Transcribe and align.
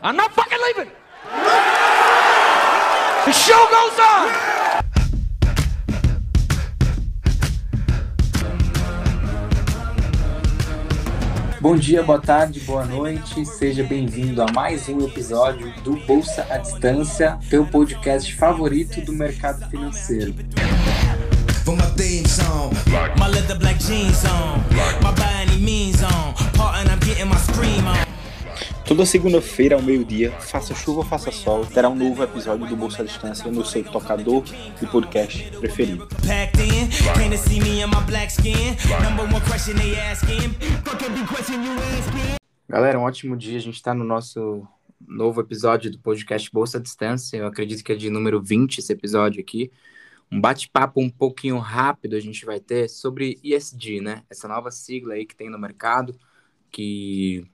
I'm 0.00 0.16
not 0.16 0.32
fucking 0.32 0.58
leaving. 0.66 0.92
The 3.24 3.32
show 3.32 3.66
goes 3.68 3.98
on. 3.98 4.28
Bom 11.60 11.76
dia, 11.76 12.04
boa 12.04 12.20
tarde, 12.20 12.60
boa 12.60 12.84
noite. 12.84 13.44
Seja 13.44 13.82
bem-vindo 13.82 14.40
a 14.40 14.46
mais 14.52 14.88
um 14.88 15.04
episódio 15.04 15.74
do 15.82 15.96
Bolsa 16.06 16.46
à 16.48 16.58
Distância, 16.58 17.36
teu 17.50 17.66
podcast 17.66 18.32
favorito 18.36 19.00
do 19.00 19.12
mercado 19.12 19.68
financeiro. 19.68 20.32
Toda 28.88 29.04
segunda-feira 29.04 29.76
ao 29.76 29.82
meio-dia, 29.82 30.32
faça 30.40 30.74
chuva 30.74 31.00
ou 31.00 31.04
faça 31.04 31.30
sol, 31.30 31.66
terá 31.66 31.90
um 31.90 31.94
novo 31.94 32.22
episódio 32.22 32.66
do 32.66 32.74
Bolsa 32.74 33.02
à 33.02 33.04
Distância 33.04 33.52
no 33.52 33.62
seu 33.62 33.84
tocador 33.84 34.42
de 34.42 34.86
podcast 34.90 35.50
preferido. 35.58 36.08
Galera, 42.66 42.98
um 42.98 43.02
ótimo 43.02 43.36
dia. 43.36 43.58
A 43.58 43.60
gente 43.60 43.74
está 43.74 43.92
no 43.92 44.04
nosso 44.04 44.66
novo 45.06 45.42
episódio 45.42 45.90
do 45.90 45.98
podcast 45.98 46.50
Bolsa 46.50 46.78
à 46.78 46.80
Distância. 46.80 47.36
Eu 47.36 47.46
acredito 47.46 47.84
que 47.84 47.92
é 47.92 47.94
de 47.94 48.08
número 48.08 48.42
20 48.42 48.78
esse 48.78 48.90
episódio 48.90 49.42
aqui. 49.42 49.70
Um 50.32 50.40
bate-papo 50.40 50.98
um 50.98 51.10
pouquinho 51.10 51.58
rápido 51.58 52.16
a 52.16 52.20
gente 52.20 52.46
vai 52.46 52.58
ter 52.58 52.88
sobre 52.88 53.38
ESG, 53.44 54.00
né? 54.00 54.22
Essa 54.30 54.48
nova 54.48 54.70
sigla 54.70 55.12
aí 55.12 55.26
que 55.26 55.36
tem 55.36 55.50
no 55.50 55.58
mercado, 55.58 56.18
que 56.70 57.46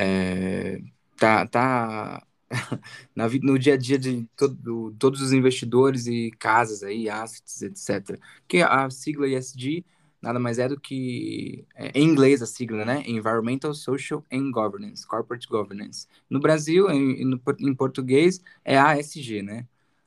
é, 0.00 0.80
tá, 1.16 1.46
tá 1.46 2.26
na, 3.14 3.28
no 3.42 3.58
dia 3.58 3.74
a 3.74 3.76
dia 3.76 3.98
de 3.98 4.28
todo, 4.36 4.94
todos 4.98 5.20
os 5.20 5.32
investidores 5.32 6.06
e 6.06 6.30
casas 6.38 6.82
aí, 6.82 7.08
assets, 7.08 7.62
etc. 7.62 8.18
Que 8.46 8.62
a 8.62 8.88
sigla 8.90 9.26
ESG 9.26 9.84
nada 10.20 10.38
mais 10.38 10.58
é 10.58 10.68
do 10.68 10.78
que, 10.78 11.64
é, 11.74 11.90
em 11.94 12.04
inglês 12.04 12.42
a 12.42 12.46
sigla, 12.46 12.84
né? 12.84 13.02
Environmental, 13.06 13.72
Social 13.74 14.24
and 14.32 14.50
Governance, 14.50 15.06
Corporate 15.06 15.46
Governance. 15.48 16.06
No 16.28 16.40
Brasil, 16.40 16.90
em, 16.90 17.22
em 17.60 17.74
português, 17.74 18.40
é 18.64 18.76
ASG, 18.76 19.42
né? 19.42 19.66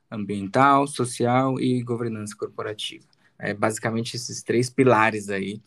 Ambiental, 0.10 0.88
Social 0.88 1.60
e 1.60 1.82
Governança 1.82 2.36
Corporativa. 2.36 3.06
É 3.40 3.54
basicamente 3.54 4.16
esses 4.16 4.44
três 4.44 4.70
pilares 4.70 5.30
aí 5.30 5.62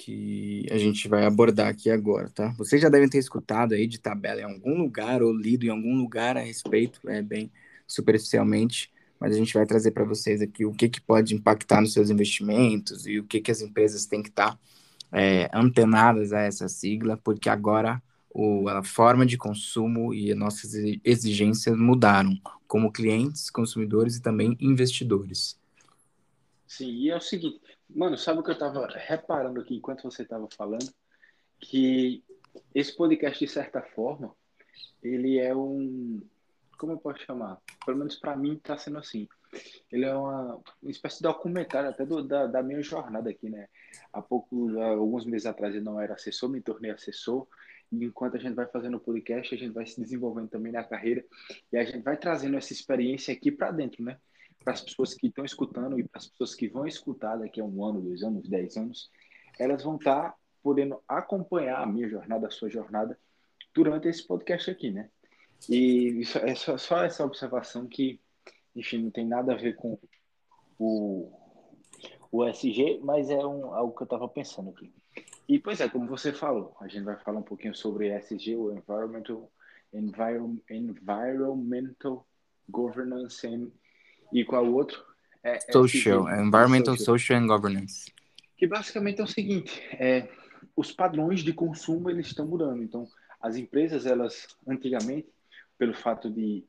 que 0.00 0.66
a 0.70 0.78
gente 0.78 1.06
vai 1.08 1.26
abordar 1.26 1.68
aqui 1.68 1.90
agora, 1.90 2.30
tá? 2.30 2.54
Vocês 2.56 2.80
já 2.80 2.88
devem 2.88 3.08
ter 3.08 3.18
escutado 3.18 3.74
aí 3.74 3.86
de 3.86 3.98
tabela 3.98 4.40
em 4.40 4.44
algum 4.44 4.78
lugar 4.78 5.22
ou 5.22 5.30
lido 5.30 5.66
em 5.66 5.68
algum 5.68 5.94
lugar 5.94 6.38
a 6.38 6.40
respeito, 6.40 7.00
é 7.06 7.20
bem 7.20 7.52
superficialmente, 7.86 8.90
mas 9.18 9.34
a 9.34 9.38
gente 9.38 9.52
vai 9.52 9.66
trazer 9.66 9.90
para 9.90 10.04
vocês 10.04 10.40
aqui 10.40 10.64
o 10.64 10.72
que, 10.72 10.88
que 10.88 11.02
pode 11.02 11.34
impactar 11.34 11.82
nos 11.82 11.92
seus 11.92 12.08
investimentos 12.08 13.06
e 13.06 13.18
o 13.18 13.24
que, 13.24 13.42
que 13.42 13.50
as 13.50 13.60
empresas 13.60 14.06
têm 14.06 14.22
que 14.22 14.30
estar 14.30 14.52
tá, 14.52 14.58
é, 15.12 15.50
antenadas 15.52 16.32
a 16.32 16.40
essa 16.40 16.66
sigla, 16.66 17.18
porque 17.18 17.50
agora 17.50 18.02
o, 18.30 18.70
a 18.70 18.82
forma 18.82 19.26
de 19.26 19.36
consumo 19.36 20.14
e 20.14 20.32
as 20.32 20.38
nossas 20.38 20.72
exigências 21.04 21.76
mudaram, 21.76 22.34
como 22.66 22.90
clientes, 22.90 23.50
consumidores 23.50 24.16
e 24.16 24.22
também 24.22 24.56
investidores. 24.58 25.60
Sim, 26.66 26.90
e 26.90 27.10
é 27.10 27.16
o 27.16 27.20
seguinte, 27.20 27.60
Mano, 27.94 28.16
sabe 28.16 28.40
o 28.40 28.42
que 28.42 28.50
eu 28.50 28.58
tava 28.58 28.86
reparando 28.86 29.60
aqui 29.60 29.74
enquanto 29.74 30.02
você 30.02 30.24
tava 30.24 30.48
falando? 30.56 30.92
Que 31.58 32.24
esse 32.74 32.96
podcast, 32.96 33.44
de 33.44 33.50
certa 33.50 33.82
forma, 33.82 34.34
ele 35.02 35.38
é 35.38 35.54
um. 35.54 36.22
Como 36.78 36.92
eu 36.92 36.98
posso 36.98 37.20
chamar? 37.24 37.58
Pelo 37.84 37.98
menos 37.98 38.16
para 38.16 38.36
mim 38.36 38.58
tá 38.58 38.76
sendo 38.78 38.98
assim. 38.98 39.28
Ele 39.90 40.04
é 40.04 40.14
uma, 40.14 40.60
uma 40.80 40.90
espécie 40.90 41.16
de 41.16 41.22
documentário 41.24 41.90
até 41.90 42.06
do, 42.06 42.22
da, 42.22 42.46
da 42.46 42.62
minha 42.62 42.80
jornada 42.82 43.28
aqui, 43.30 43.50
né? 43.50 43.68
Há 44.12 44.22
pouco, 44.22 44.78
há 44.78 44.90
alguns 44.90 45.24
meses 45.24 45.46
atrás 45.46 45.74
eu 45.74 45.82
não 45.82 46.00
era 46.00 46.14
assessor, 46.14 46.48
me 46.48 46.60
tornei 46.60 46.90
assessor. 46.90 47.46
E 47.90 48.04
enquanto 48.04 48.36
a 48.36 48.40
gente 48.40 48.54
vai 48.54 48.66
fazendo 48.66 48.96
o 48.96 49.00
podcast, 49.00 49.52
a 49.52 49.58
gente 49.58 49.72
vai 49.72 49.84
se 49.84 50.00
desenvolvendo 50.00 50.48
também 50.48 50.70
na 50.70 50.84
carreira 50.84 51.24
e 51.72 51.76
a 51.76 51.84
gente 51.84 52.02
vai 52.02 52.16
trazendo 52.16 52.56
essa 52.56 52.72
experiência 52.72 53.34
aqui 53.34 53.50
para 53.50 53.72
dentro, 53.72 54.02
né? 54.04 54.16
Para 54.62 54.74
as 54.74 54.82
pessoas 54.82 55.14
que 55.14 55.26
estão 55.26 55.44
escutando 55.44 55.98
e 55.98 56.04
para 56.06 56.18
as 56.18 56.28
pessoas 56.28 56.54
que 56.54 56.68
vão 56.68 56.86
escutar 56.86 57.36
daqui 57.36 57.60
a 57.60 57.64
um 57.64 57.84
ano, 57.84 58.00
dois 58.00 58.22
anos, 58.22 58.48
dez 58.48 58.76
anos, 58.76 59.10
elas 59.58 59.82
vão 59.82 59.96
estar 59.96 60.30
tá 60.30 60.36
podendo 60.62 61.00
acompanhar 61.08 61.82
a 61.82 61.86
minha 61.86 62.08
jornada, 62.08 62.46
a 62.46 62.50
sua 62.50 62.68
jornada, 62.68 63.18
durante 63.74 64.08
esse 64.08 64.26
podcast 64.26 64.70
aqui, 64.70 64.90
né? 64.90 65.08
E 65.68 66.20
isso 66.20 66.38
é 66.38 66.54
só, 66.54 66.76
só 66.76 67.04
essa 67.04 67.24
observação 67.24 67.86
que, 67.86 68.20
enfim, 68.74 68.98
não 68.98 69.10
tem 69.10 69.26
nada 69.26 69.52
a 69.52 69.56
ver 69.56 69.76
com 69.76 69.98
o, 70.78 71.32
o 72.30 72.44
SG, 72.46 73.00
mas 73.02 73.30
é 73.30 73.44
um, 73.44 73.74
algo 73.74 73.94
que 73.94 74.02
eu 74.02 74.06
estava 74.06 74.28
pensando 74.28 74.70
aqui. 74.70 74.92
E, 75.48 75.58
pois 75.58 75.80
é, 75.80 75.88
como 75.88 76.06
você 76.06 76.32
falou, 76.32 76.76
a 76.80 76.86
gente 76.86 77.04
vai 77.04 77.16
falar 77.18 77.40
um 77.40 77.44
pouquinho 77.44 77.74
sobre 77.74 78.08
SG, 78.08 78.56
o 78.56 78.72
Environmental, 78.72 79.50
Environmental, 79.92 80.64
Environmental 80.70 82.26
Governance 82.68 83.46
and 83.46 83.70
e 84.32 84.44
qual 84.44 84.64
o 84.64 84.74
outro? 84.74 85.04
É, 85.42 85.56
é 85.56 85.72
social, 85.72 86.28
Environmental, 86.28 86.96
social. 86.96 87.18
social 87.18 87.38
and 87.40 87.46
Governance. 87.46 88.12
Que 88.56 88.66
basicamente 88.66 89.20
é 89.20 89.24
o 89.24 89.26
seguinte, 89.26 89.80
é, 89.92 90.28
os 90.76 90.92
padrões 90.92 91.40
de 91.40 91.52
consumo 91.52 92.10
eles 92.10 92.26
estão 92.26 92.46
mudando. 92.46 92.82
Então, 92.82 93.08
as 93.40 93.56
empresas, 93.56 94.04
elas 94.04 94.56
antigamente, 94.66 95.28
pelo 95.78 95.94
fato 95.94 96.28
de 96.28 96.64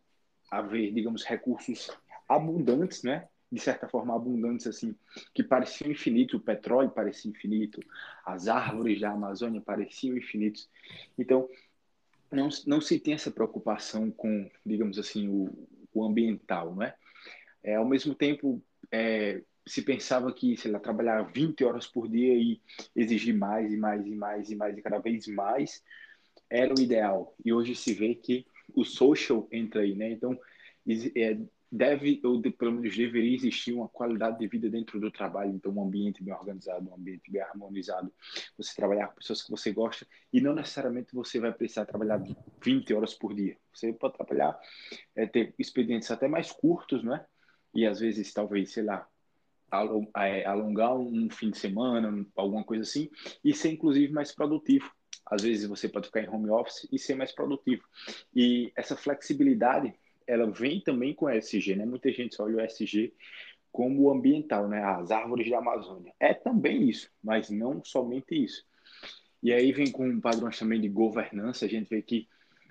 haver, 0.50 0.94
digamos, 0.94 1.24
recursos 1.24 1.92
abundantes, 2.28 3.04
né? 3.04 3.28
De 3.52 3.60
certa 3.60 3.90
forma 3.90 4.16
abundantes 4.16 4.66
assim, 4.66 4.96
que 5.34 5.44
pareciam 5.44 5.92
infinitos, 5.92 6.36
o 6.36 6.44
petróleo 6.44 6.90
parecia 6.90 7.30
infinito, 7.30 7.82
as 8.26 8.48
árvores 8.48 9.02
da 9.02 9.12
Amazônia 9.12 9.60
pareciam 9.60 10.16
infinitos. 10.16 10.70
Então, 11.20 11.50
não, 12.32 12.48
não 12.66 12.80
se 12.80 12.98
tem 12.98 13.14
essa 13.14 13.30
preocupação 13.30 14.10
com, 14.10 14.50
digamos 14.66 14.98
assim, 14.98 15.28
o, 15.28 15.68
o 15.94 16.06
ambiental, 16.06 16.74
né? 16.74 16.94
É, 17.64 17.76
ao 17.76 17.86
mesmo 17.86 18.16
tempo, 18.16 18.62
é, 18.92 19.42
se 19.68 19.82
pensava 19.82 20.34
que, 20.34 20.58
sei 20.58 20.72
lá, 20.72 20.80
trabalhar 20.80 21.22
20 21.24 21.64
horas 21.64 21.88
por 21.88 22.08
dia 22.08 22.34
e 22.34 22.62
exigir 22.96 23.36
mais 23.36 23.72
e 23.72 23.78
mais 23.78 24.06
e 24.06 24.16
mais 24.16 24.50
e 24.50 24.56
mais 24.56 24.78
e 24.78 24.82
cada 24.82 25.00
vez 25.00 25.28
mais 25.28 25.84
era 26.50 26.74
o 26.74 26.82
ideal. 26.82 27.36
E 27.44 27.54
hoje 27.54 27.76
se 27.76 27.94
vê 27.94 28.16
que 28.16 28.46
o 28.74 28.84
social 28.84 29.48
entra 29.52 29.82
aí, 29.82 29.96
né? 29.96 30.12
Então, 30.12 30.38
é, 31.16 31.38
deve, 31.72 32.20
ou 32.26 32.42
pelo 32.42 32.74
menos 32.74 32.96
deveria 32.96 33.36
existir 33.36 33.72
uma 33.72 33.88
qualidade 33.88 34.40
de 34.40 34.48
vida 34.48 34.70
dentro 34.70 35.00
do 35.00 35.10
trabalho, 35.10 35.52
então 35.52 35.72
um 35.72 35.84
ambiente 35.84 36.22
bem 36.22 36.34
organizado, 36.34 36.90
um 36.90 36.96
ambiente 36.96 37.32
bem 37.32 37.42
harmonizado, 37.42 38.12
você 38.58 38.76
trabalhar 38.76 39.08
com 39.08 39.16
pessoas 39.16 39.42
que 39.42 39.50
você 39.50 39.72
gosta 39.72 40.06
e 40.34 40.42
não 40.42 40.54
necessariamente 40.54 41.16
você 41.16 41.40
vai 41.40 41.54
precisar 41.54 41.86
trabalhar 41.86 42.22
20 42.62 42.94
horas 42.94 43.14
por 43.14 43.34
dia. 43.34 43.58
Você 43.74 43.94
pode 43.94 44.16
trabalhar, 44.16 44.60
é, 45.16 45.26
ter 45.26 45.54
expedientes 45.58 46.12
até 46.12 46.28
mais 46.28 46.52
curtos, 46.52 47.04
né? 47.04 47.26
E 47.74 47.86
às 47.86 48.00
vezes 48.00 48.34
talvez, 48.34 48.72
sei 48.72 48.84
lá, 48.84 49.08
é, 50.18 50.46
alongar 50.46 50.96
um 50.96 51.30
fim 51.30 51.50
de 51.50 51.58
semana, 51.58 52.26
alguma 52.36 52.64
coisa 52.64 52.84
assim, 52.84 53.10
e 53.44 53.54
ser 53.54 53.72
inclusive 53.72 54.12
mais 54.12 54.34
produtivo. 54.34 54.92
Às 55.26 55.44
vezes 55.44 55.68
você 55.68 55.88
pode 55.88 56.08
ficar 56.08 56.22
em 56.22 56.30
home 56.30 56.50
office 56.50 56.88
e 56.92 57.00
ser 57.00 57.16
mais 57.16 57.32
produtivo. 57.32 57.84
E 58.36 58.72
essa 58.76 58.98
flexibilidade, 58.98 59.94
ela 60.28 60.50
vem 60.52 60.82
também 60.82 61.14
com 61.14 61.26
o 61.26 61.30
ESG, 61.30 61.76
né? 61.76 61.86
Muita 61.86 62.12
gente 62.12 62.36
só 62.36 62.44
olha 62.44 62.58
o 62.58 62.62
ESG 62.62 63.14
como 63.72 64.12
ambiental, 64.12 64.68
né? 64.68 64.84
As 64.84 65.10
árvores 65.10 65.50
da 65.50 65.60
Amazônia. 65.60 66.14
É 66.20 66.34
também 66.34 66.90
isso, 66.90 67.10
mas 67.24 67.50
não 67.50 67.82
somente 67.84 68.36
isso. 68.36 68.66
E 69.42 69.54
aí 69.54 69.72
vem 69.72 69.90
com 69.90 70.20
padrões 70.20 70.60
também 70.60 70.82
de 70.82 70.90
governança, 70.90 71.66
a 71.66 71.70
gente 71.70 71.90
vê 71.90 72.02
que 72.02 72.28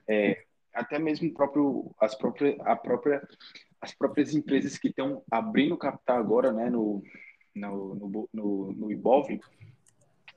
é, 0.06 0.44
até 0.72 0.99
mesmo 0.99 1.33
próprio, 1.33 1.95
as 1.98 2.15
próprias, 2.15 2.57
a 2.60 2.77
própria 2.77 3.27
as 3.80 3.94
próprias 3.94 4.34
empresas 4.34 4.77
que 4.77 4.88
estão 4.88 5.22
abrindo 5.30 5.77
capital 5.77 6.18
agora, 6.18 6.53
né, 6.53 6.68
no, 6.68 7.03
no, 7.54 7.94
no, 7.94 8.28
no, 8.32 8.72
no 8.72 8.92
Ibov, 8.92 9.41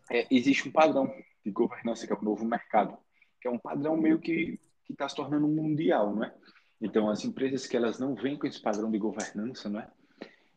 é, 0.10 0.28
existe 0.32 0.68
um 0.68 0.72
padrão 0.72 1.14
de 1.44 1.52
governança, 1.52 2.08
que 2.08 2.14
é 2.14 2.16
o 2.16 2.24
novo 2.24 2.46
mercado, 2.46 2.98
que 3.42 3.48
é 3.48 3.52
um 3.52 3.60
padrão 3.60 3.98
meio 3.98 4.20
que 4.20 4.60
está 4.90 5.08
se 5.10 5.16
tornando 5.16 5.48
mundial, 5.48 6.16
não 6.16 6.24
é? 6.24 6.34
Então, 6.82 7.10
as 7.10 7.24
empresas 7.24 7.66
que 7.66 7.78
elas 7.78 7.98
não 8.00 8.14
vêm 8.14 8.38
com 8.38 8.46
esse 8.46 8.62
padrão 8.62 8.92
de 8.92 8.98
governança, 8.98 9.70
não 9.70 9.80
é? 9.80 9.88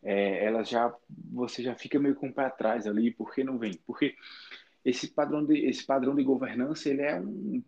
é 0.03 0.45
elas 0.45 0.69
já, 0.69 0.93
você 1.09 1.63
já 1.63 1.75
fica 1.75 1.99
meio 1.99 2.17
com 2.17 2.29
o 2.29 2.33
pé 2.33 2.47
atrás 2.47 2.87
ali, 2.87 3.13
por 3.13 3.33
que 3.33 3.45
não 3.45 3.59
vem? 3.59 3.75
Porque 3.87 4.17
esse 4.85 5.09
padrão 5.09 5.45
de, 5.45 5.67
esse 5.67 5.85
padrão 5.85 6.15
de 6.15 6.23
governança, 6.23 6.89
ele 6.89 7.03
é 7.03 7.21
um 7.21 7.63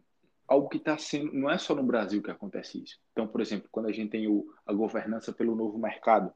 algo 0.48 0.68
que 0.68 0.78
está 0.78 0.96
sendo, 0.96 1.32
não 1.34 1.50
é 1.50 1.58
só 1.58 1.74
no 1.74 1.82
Brasil 1.82 2.22
que 2.22 2.30
acontece 2.30 2.82
isso. 2.82 2.98
Então, 3.12 3.28
por 3.28 3.40
exemplo, 3.40 3.68
quando 3.70 3.86
a 3.86 3.92
gente 3.92 4.10
tem 4.10 4.26
o, 4.26 4.46
a 4.66 4.72
governança 4.72 5.32
pelo 5.32 5.54
novo 5.54 5.78
mercado, 5.78 6.32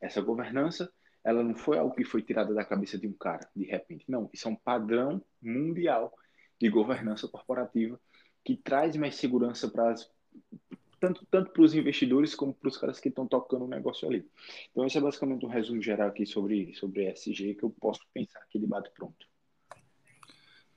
essa 0.00 0.20
governança, 0.20 0.90
ela 1.24 1.42
não 1.42 1.54
foi 1.54 1.76
algo 1.76 1.94
que 1.94 2.04
foi 2.04 2.22
tirada 2.22 2.54
da 2.54 2.64
cabeça 2.64 2.96
de 2.96 3.08
um 3.08 3.12
cara, 3.12 3.50
de 3.54 3.64
repente. 3.64 4.04
Não, 4.08 4.30
isso 4.32 4.48
é 4.48 4.50
um 4.50 4.56
padrão 4.56 5.22
mundial 5.42 6.14
de 6.60 6.68
governança 6.68 7.26
corporativa 7.26 8.00
que 8.44 8.56
traz 8.56 8.96
mais 8.96 9.16
segurança 9.16 9.68
para 9.68 9.94
tanto, 11.00 11.26
tanto 11.30 11.50
para 11.50 11.62
os 11.62 11.74
investidores 11.74 12.34
como 12.34 12.54
para 12.54 12.68
os 12.68 12.76
caras 12.76 13.00
que 13.00 13.08
estão 13.08 13.26
tocando 13.26 13.64
o 13.64 13.68
negócio 13.68 14.06
ali. 14.06 14.24
Então, 14.70 14.86
esse 14.86 14.98
é 14.98 15.00
basicamente 15.00 15.44
um 15.44 15.48
resumo 15.48 15.82
geral 15.82 16.08
aqui 16.08 16.26
sobre, 16.26 16.74
sobre 16.74 17.10
ESG 17.10 17.54
que 17.54 17.64
eu 17.64 17.70
posso 17.70 18.00
pensar 18.12 18.38
aqui 18.40 18.58
de 18.58 18.66
bate 18.66 18.90
pronto. 18.90 19.29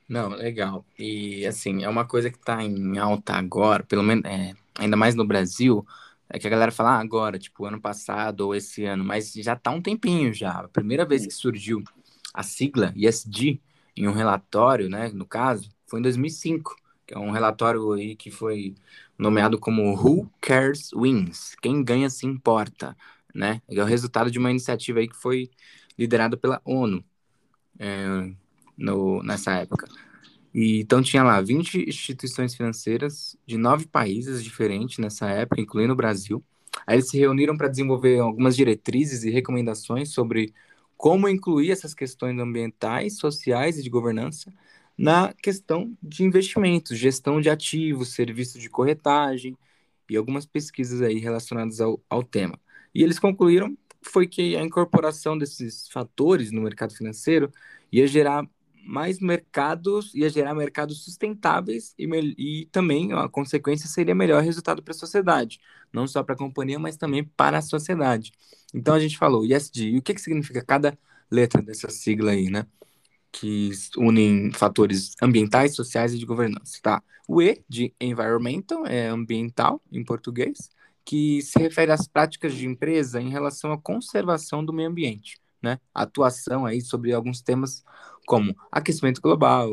Não, 0.07 0.29
legal. 0.29 0.85
E 0.97 1.45
assim, 1.45 1.83
é 1.83 1.89
uma 1.89 2.05
coisa 2.05 2.29
que 2.29 2.37
está 2.37 2.61
em 2.63 2.97
alta 2.97 3.33
agora, 3.33 3.83
pelo 3.83 4.03
menos, 4.03 4.25
é, 4.25 4.53
ainda 4.75 4.97
mais 4.97 5.15
no 5.15 5.25
Brasil, 5.25 5.85
é 6.29 6.39
que 6.39 6.47
a 6.47 6.49
galera 6.49 6.71
fala 6.71 6.91
ah, 6.97 6.99
agora, 6.99 7.39
tipo, 7.39 7.65
ano 7.65 7.79
passado 7.79 8.41
ou 8.41 8.55
esse 8.55 8.83
ano, 8.85 9.03
mas 9.03 9.31
já 9.33 9.55
tá 9.55 9.71
um 9.71 9.81
tempinho 9.81 10.33
já. 10.33 10.51
A 10.51 10.67
primeira 10.67 11.05
vez 11.05 11.25
que 11.25 11.33
surgiu 11.33 11.83
a 12.33 12.43
sigla 12.43 12.93
ESG 12.95 13.61
em 13.95 14.07
um 14.07 14.11
relatório, 14.11 14.89
né, 14.89 15.09
no 15.13 15.25
caso, 15.25 15.69
foi 15.87 15.99
em 15.99 16.03
2005, 16.03 16.75
que 17.05 17.13
é 17.13 17.19
um 17.19 17.31
relatório 17.31 17.93
aí 17.93 18.15
que 18.15 18.31
foi 18.31 18.75
nomeado 19.17 19.59
como 19.59 19.93
Who 19.93 20.29
Cares 20.41 20.89
Wins, 20.95 21.55
quem 21.61 21.83
ganha 21.83 22.09
se 22.09 22.25
importa, 22.25 22.97
né? 23.33 23.61
É 23.69 23.81
o 23.81 23.85
resultado 23.85 24.31
de 24.31 24.39
uma 24.39 24.49
iniciativa 24.51 24.99
aí 24.99 25.07
que 25.07 25.15
foi 25.15 25.49
liderada 25.97 26.35
pela 26.37 26.61
ONU 26.65 27.03
é, 27.79 28.33
no, 28.77 29.21
nessa 29.23 29.53
época. 29.53 29.87
E, 30.53 30.81
então 30.81 31.01
tinha 31.01 31.23
lá 31.23 31.41
20 31.41 31.89
instituições 31.89 32.55
financeiras 32.55 33.35
de 33.45 33.57
nove 33.57 33.87
países 33.87 34.43
diferentes 34.43 34.99
nessa 34.99 35.29
época, 35.29 35.61
incluindo 35.61 35.93
o 35.93 35.95
Brasil. 35.95 36.43
Aí 36.85 36.95
eles 36.97 37.09
se 37.09 37.17
reuniram 37.17 37.57
para 37.57 37.67
desenvolver 37.67 38.19
algumas 38.19 38.55
diretrizes 38.55 39.23
e 39.23 39.29
recomendações 39.29 40.09
sobre 40.09 40.53
como 40.97 41.27
incluir 41.27 41.71
essas 41.71 41.93
questões 41.93 42.39
ambientais, 42.39 43.17
sociais 43.17 43.77
e 43.77 43.83
de 43.83 43.89
governança 43.89 44.53
na 44.97 45.33
questão 45.33 45.97
de 46.01 46.23
investimentos, 46.23 46.97
gestão 46.97 47.41
de 47.41 47.49
ativos, 47.49 48.13
serviços 48.13 48.61
de 48.61 48.69
corretagem 48.69 49.57
e 50.09 50.15
algumas 50.15 50.45
pesquisas 50.45 51.01
aí 51.01 51.17
relacionadas 51.17 51.81
ao, 51.81 51.99
ao 52.09 52.23
tema. 52.23 52.59
E 52.93 53.01
eles 53.03 53.19
concluíram 53.19 53.75
foi 54.01 54.27
que 54.27 54.55
a 54.55 54.61
incorporação 54.63 55.37
desses 55.37 55.87
fatores 55.89 56.51
no 56.51 56.61
mercado 56.61 56.93
financeiro 56.93 57.51
ia 57.91 58.05
gerar 58.05 58.47
mais 58.85 59.19
mercados, 59.19 60.13
ia 60.13 60.29
gerar 60.29 60.53
mercados 60.53 61.03
sustentáveis 61.03 61.93
e, 61.97 62.05
e 62.37 62.65
também 62.71 63.13
a 63.13 63.29
consequência 63.29 63.87
seria 63.87 64.13
melhor 64.13 64.43
resultado 64.43 64.83
para 64.83 64.91
a 64.91 64.97
sociedade, 64.97 65.59
não 65.91 66.07
só 66.07 66.23
para 66.23 66.35
a 66.35 66.37
companhia, 66.37 66.77
mas 66.77 66.97
também 66.97 67.23
para 67.23 67.57
a 67.57 67.61
sociedade. 67.61 68.31
Então 68.73 68.93
a 68.95 68.99
gente 68.99 69.17
falou 69.17 69.45
ESG, 69.45 69.89
e 69.91 69.97
o 69.97 70.01
que, 70.01 70.13
que 70.13 70.21
significa 70.21 70.63
cada 70.63 70.97
letra 71.31 71.61
dessa 71.61 71.89
sigla 71.89 72.31
aí, 72.31 72.49
né? 72.49 72.65
Que 73.31 73.71
unem 73.97 74.51
fatores 74.51 75.15
ambientais, 75.21 75.75
sociais 75.75 76.13
e 76.13 76.19
de 76.19 76.25
governança, 76.25 76.79
tá? 76.81 77.03
O 77.27 77.41
E 77.41 77.63
de 77.69 77.93
environmental 77.99 78.85
é 78.85 79.07
ambiental 79.07 79.81
em 79.91 80.03
português, 80.03 80.69
que 81.05 81.41
se 81.41 81.59
refere 81.59 81.91
às 81.91 82.07
práticas 82.07 82.53
de 82.53 82.65
empresa 82.67 83.21
em 83.21 83.29
relação 83.29 83.71
à 83.71 83.77
conservação 83.77 84.63
do 84.63 84.73
meio 84.73 84.89
ambiente, 84.89 85.39
né? 85.63 85.79
Atuação 85.93 86.65
aí 86.65 86.81
sobre 86.81 87.13
alguns 87.13 87.41
temas 87.41 87.83
como 88.25 88.55
aquecimento 88.71 89.21
global, 89.21 89.69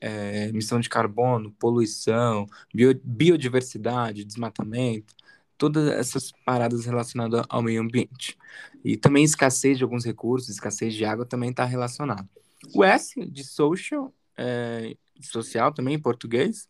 é, 0.00 0.48
emissão 0.48 0.80
de 0.80 0.88
carbono, 0.88 1.52
poluição, 1.52 2.46
bio, 2.74 2.98
biodiversidade, 3.02 4.24
desmatamento, 4.24 5.14
todas 5.56 5.88
essas 5.88 6.32
paradas 6.44 6.84
relacionadas 6.84 7.44
ao 7.48 7.62
meio 7.62 7.80
ambiente. 7.80 8.36
E 8.84 8.96
também 8.96 9.24
escassez 9.24 9.78
de 9.78 9.84
alguns 9.84 10.04
recursos, 10.04 10.48
escassez 10.48 10.94
de 10.94 11.04
água 11.04 11.24
também 11.24 11.50
está 11.50 11.64
relacionado. 11.64 12.28
O 12.74 12.82
S 12.82 13.14
de 13.26 13.44
social, 13.44 14.12
é, 14.36 14.96
social 15.20 15.72
também 15.72 15.94
em 15.94 16.00
português, 16.00 16.68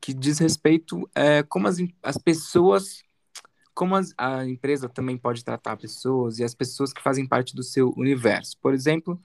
que 0.00 0.14
diz 0.14 0.38
respeito 0.38 1.08
é, 1.14 1.42
como 1.42 1.68
as, 1.68 1.78
as 2.02 2.16
pessoas, 2.16 3.02
como 3.74 3.94
as, 3.96 4.12
a 4.16 4.46
empresa 4.46 4.88
também 4.88 5.16
pode 5.16 5.44
tratar 5.44 5.76
pessoas 5.76 6.38
e 6.38 6.44
as 6.44 6.54
pessoas 6.54 6.92
que 6.92 7.02
fazem 7.02 7.26
parte 7.26 7.54
do 7.54 7.62
seu 7.62 7.92
universo. 7.96 8.56
Por 8.60 8.74
exemplo, 8.74 9.20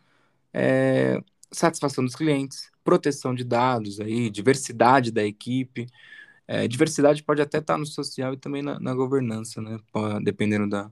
é, 0.54 1.22
satisfação 1.52 2.04
dos 2.04 2.16
clientes, 2.16 2.72
proteção 2.84 3.34
de 3.34 3.44
dados, 3.44 4.00
aí, 4.00 4.30
diversidade 4.30 5.12
da 5.12 5.24
equipe. 5.24 5.88
É, 6.48 6.68
diversidade 6.68 7.24
pode 7.24 7.42
até 7.42 7.58
estar 7.58 7.78
no 7.78 7.86
social 7.86 8.34
e 8.34 8.38
também 8.38 8.62
na, 8.62 8.80
na 8.80 8.94
governança, 8.94 9.62
né? 9.62 9.80
Dependendo 10.24 10.70
da, 10.70 10.92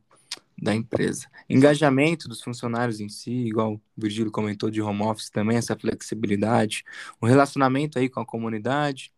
da 0.58 0.74
empresa. 0.74 1.28
Engajamento 1.50 2.28
dos 2.28 2.42
funcionários 2.42 3.00
em 3.00 3.10
si, 3.10 3.32
igual 3.32 3.76
o 3.76 3.82
Virgílio 3.96 4.32
comentou 4.32 4.72
de 4.72 4.82
home 4.82 5.04
office 5.04 5.30
também, 5.30 5.58
essa 5.58 5.76
flexibilidade, 5.78 6.84
o 7.22 7.26
relacionamento 7.26 8.00
aí 8.00 8.10
com 8.10 8.20
a 8.20 8.26
comunidade 8.26 9.12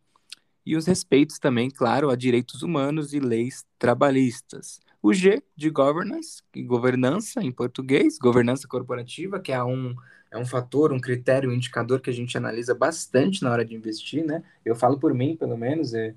e 0.65 0.75
os 0.75 0.85
respeitos 0.85 1.37
também, 1.37 1.69
claro, 1.69 2.09
a 2.09 2.15
direitos 2.15 2.63
humanos 2.63 3.13
e 3.13 3.19
leis 3.19 3.65
trabalhistas. 3.77 4.79
O 5.01 5.13
G 5.13 5.43
de 5.55 5.69
governance, 5.69 6.41
governança 6.65 7.43
em 7.43 7.51
português, 7.51 8.17
governança 8.17 8.67
corporativa, 8.67 9.39
que 9.39 9.51
é 9.51 9.63
um 9.63 9.95
é 10.31 10.37
um 10.37 10.45
fator, 10.45 10.91
um 10.91 10.99
critério, 10.99 11.49
um 11.49 11.53
indicador 11.53 12.01
que 12.01 12.09
a 12.09 12.13
gente 12.13 12.37
analisa 12.37 12.75
bastante 12.75 13.41
na 13.41 13.51
hora 13.51 13.63
de 13.63 13.73
investir, 13.73 14.25
né? 14.25 14.43
Eu 14.65 14.75
falo 14.75 14.99
por 14.99 15.13
mim, 15.13 15.35
pelo 15.37 15.57
menos, 15.57 15.93
é, 15.93 16.13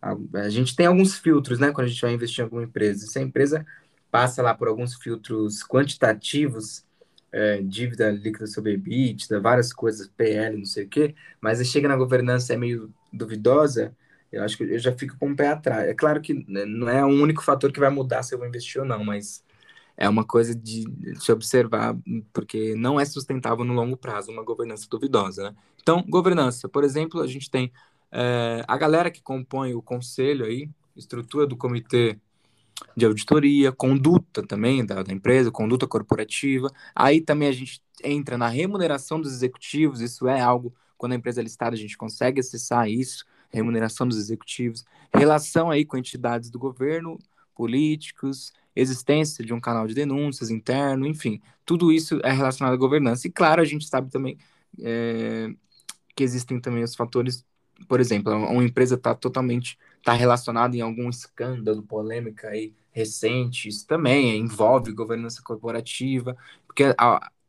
a, 0.00 0.14
a 0.40 0.48
gente 0.50 0.76
tem 0.76 0.84
alguns 0.84 1.16
filtros, 1.16 1.58
né, 1.58 1.70
quando 1.72 1.86
a 1.86 1.88
gente 1.88 2.02
vai 2.02 2.12
investir 2.12 2.40
em 2.40 2.44
alguma 2.44 2.64
empresa. 2.64 3.06
Se 3.06 3.18
a 3.18 3.22
empresa 3.22 3.64
passa 4.10 4.42
lá 4.42 4.54
por 4.54 4.68
alguns 4.68 4.94
filtros 4.96 5.62
quantitativos, 5.64 6.84
é, 7.32 7.62
dívida 7.62 8.10
líquida 8.10 8.46
sobre 8.46 8.72
EBITDA, 8.74 9.40
várias 9.40 9.72
coisas, 9.72 10.06
PL, 10.08 10.58
não 10.58 10.66
sei 10.66 10.84
o 10.84 10.88
quê, 10.88 11.14
mas 11.40 11.66
chega 11.66 11.88
na 11.88 11.96
governança 11.96 12.52
é 12.52 12.56
meio 12.58 12.92
duvidosa, 13.12 13.96
eu 14.30 14.42
acho 14.42 14.56
que 14.56 14.64
eu 14.64 14.78
já 14.78 14.92
fico 14.92 15.16
com 15.18 15.32
o 15.32 15.36
pé 15.36 15.48
atrás. 15.48 15.88
É 15.88 15.94
claro 15.94 16.20
que 16.20 16.34
né, 16.48 16.64
não 16.64 16.88
é 16.88 17.04
o 17.04 17.08
único 17.08 17.42
fator 17.42 17.70
que 17.70 17.80
vai 17.80 17.90
mudar 17.90 18.22
se 18.22 18.34
eu 18.34 18.38
vou 18.38 18.48
investir 18.48 18.80
ou 18.80 18.86
não, 18.86 19.04
mas 19.04 19.44
é 19.96 20.08
uma 20.08 20.24
coisa 20.24 20.54
de 20.54 20.84
se 21.20 21.30
observar, 21.30 21.96
porque 22.32 22.74
não 22.74 22.98
é 22.98 23.04
sustentável 23.04 23.64
no 23.64 23.74
longo 23.74 23.96
prazo 23.96 24.32
uma 24.32 24.42
governança 24.42 24.86
duvidosa. 24.90 25.50
Né? 25.50 25.56
Então, 25.80 26.02
governança, 26.08 26.68
por 26.68 26.82
exemplo, 26.82 27.20
a 27.20 27.26
gente 27.26 27.50
tem 27.50 27.70
é, 28.10 28.64
a 28.66 28.76
galera 28.76 29.10
que 29.10 29.22
compõe 29.22 29.74
o 29.74 29.82
conselho 29.82 30.44
aí, 30.44 30.68
estrutura 30.96 31.46
do 31.46 31.56
comitê 31.56 32.18
de 32.96 33.06
auditoria, 33.06 33.72
conduta 33.72 34.46
também 34.46 34.84
da, 34.84 35.02
da, 35.02 35.12
empresa, 35.12 35.50
conduta 35.50 35.86
corporativa. 35.86 36.70
Aí 36.94 37.20
também 37.20 37.48
a 37.48 37.52
gente 37.52 37.82
entra 38.02 38.36
na 38.36 38.48
remuneração 38.48 39.20
dos 39.20 39.32
executivos, 39.32 40.00
isso 40.00 40.26
é 40.28 40.40
algo, 40.40 40.74
quando 41.02 41.14
a 41.14 41.16
empresa 41.16 41.40
é 41.40 41.42
listada, 41.42 41.74
a 41.74 41.78
gente 41.78 41.98
consegue 41.98 42.38
acessar 42.38 42.88
isso, 42.88 43.26
remuneração 43.50 44.06
dos 44.06 44.16
executivos, 44.18 44.84
relação 45.12 45.68
aí 45.68 45.84
com 45.84 45.96
entidades 45.96 46.48
do 46.48 46.60
governo, 46.60 47.18
políticos, 47.56 48.52
existência 48.74 49.44
de 49.44 49.52
um 49.52 49.60
canal 49.60 49.84
de 49.88 49.94
denúncias 49.94 50.48
interno, 50.48 51.04
enfim, 51.04 51.42
tudo 51.66 51.90
isso 51.90 52.20
é 52.22 52.30
relacionado 52.30 52.74
à 52.74 52.76
governança. 52.76 53.26
E 53.26 53.32
claro, 53.32 53.60
a 53.60 53.64
gente 53.64 53.84
sabe 53.88 54.12
também 54.12 54.38
é, 54.80 55.52
que 56.14 56.22
existem 56.22 56.60
também 56.60 56.84
os 56.84 56.94
fatores, 56.94 57.44
por 57.88 57.98
exemplo, 57.98 58.32
uma 58.32 58.62
empresa 58.62 58.94
está 58.94 59.12
totalmente 59.12 59.76
está 59.98 60.12
relacionada 60.12 60.76
em 60.76 60.82
algum 60.82 61.10
escândalo, 61.10 61.82
polêmica 61.82 62.48
aí 62.50 62.72
recente, 62.92 63.68
isso 63.68 63.88
também 63.88 64.38
envolve 64.38 64.92
governança 64.92 65.42
corporativa, 65.42 66.36
porque 66.64 66.94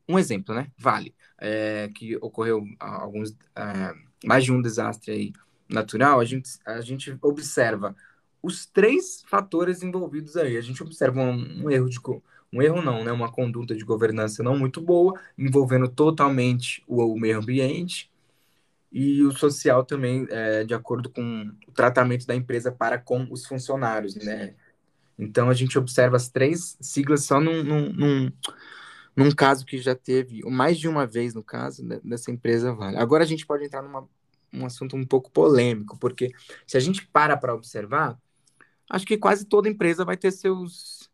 um 0.07 0.19
exemplo, 0.19 0.53
né? 0.53 0.67
Vale, 0.77 1.13
é, 1.39 1.89
que 1.93 2.15
ocorreu 2.17 2.63
alguns 2.79 3.36
é, 3.55 3.93
mais 4.25 4.43
de 4.43 4.51
um 4.51 4.62
desastre 4.62 5.12
aí 5.12 5.33
natural, 5.69 6.19
a 6.19 6.25
gente, 6.25 6.50
a 6.65 6.81
gente 6.81 7.17
observa 7.22 7.95
os 8.41 8.65
três 8.65 9.24
fatores 9.27 9.81
envolvidos 9.81 10.36
aí. 10.36 10.57
A 10.57 10.62
gente 10.62 10.83
observa 10.83 11.22
um, 11.22 11.63
um 11.65 11.72
erro 11.72 11.89
de 11.89 12.00
um 12.51 12.62
erro 12.62 12.81
não, 12.81 13.03
né? 13.03 13.12
Uma 13.12 13.31
conduta 13.31 13.75
de 13.75 13.83
governança 13.83 14.43
não 14.43 14.57
muito 14.57 14.79
boa, 14.79 15.19
envolvendo 15.38 15.88
totalmente 15.88 16.83
o, 16.88 17.03
o 17.03 17.19
meio 17.19 17.39
ambiente 17.39 18.12
e 18.91 19.24
o 19.24 19.31
social 19.31 19.83
também, 19.83 20.27
é, 20.29 20.63
de 20.63 20.74
acordo 20.75 21.10
com 21.10 21.51
o 21.67 21.72
tratamento 21.72 22.27
da 22.27 22.36
empresa 22.36 22.72
para 22.72 23.00
com 23.00 23.27
os 23.31 23.45
funcionários, 23.45 24.15
né? 24.15 24.53
Então 25.17 25.50
a 25.50 25.53
gente 25.53 25.77
observa 25.79 26.15
as 26.15 26.29
três 26.29 26.77
siglas 26.79 27.24
só 27.25 27.41
num, 27.41 27.63
num, 27.63 27.91
num, 27.91 28.31
num 29.15 29.32
caso 29.32 29.65
que 29.65 29.77
já 29.77 29.96
teve, 29.96 30.41
mais 30.50 30.77
de 30.77 30.88
uma 30.88 31.05
vez 31.05 31.34
no 31.34 31.43
caso, 31.43 31.84
né, 31.86 32.00
dessa 32.03 32.32
empresa 32.32 32.74
Vale. 32.74 32.98
Agora 32.98 33.24
a 33.24 33.27
gente 33.27 33.46
pode 33.46 33.63
entrar 33.63 33.82
num 33.82 34.08
um 34.53 34.65
assunto 34.65 34.96
um 34.96 35.05
pouco 35.05 35.32
polêmico, 35.32 35.98
porque 35.98 36.32
se 36.67 36.77
a 36.77 36.79
gente 36.79 37.08
para 37.08 37.36
para 37.36 37.55
observar, 37.55 38.17
acho 38.89 39.05
que 39.05 39.17
quase 39.17 39.46
toda 39.46 39.67
empresa 39.67 40.05
vai 40.05 40.15
ter 40.15 40.32
seus 40.32 41.10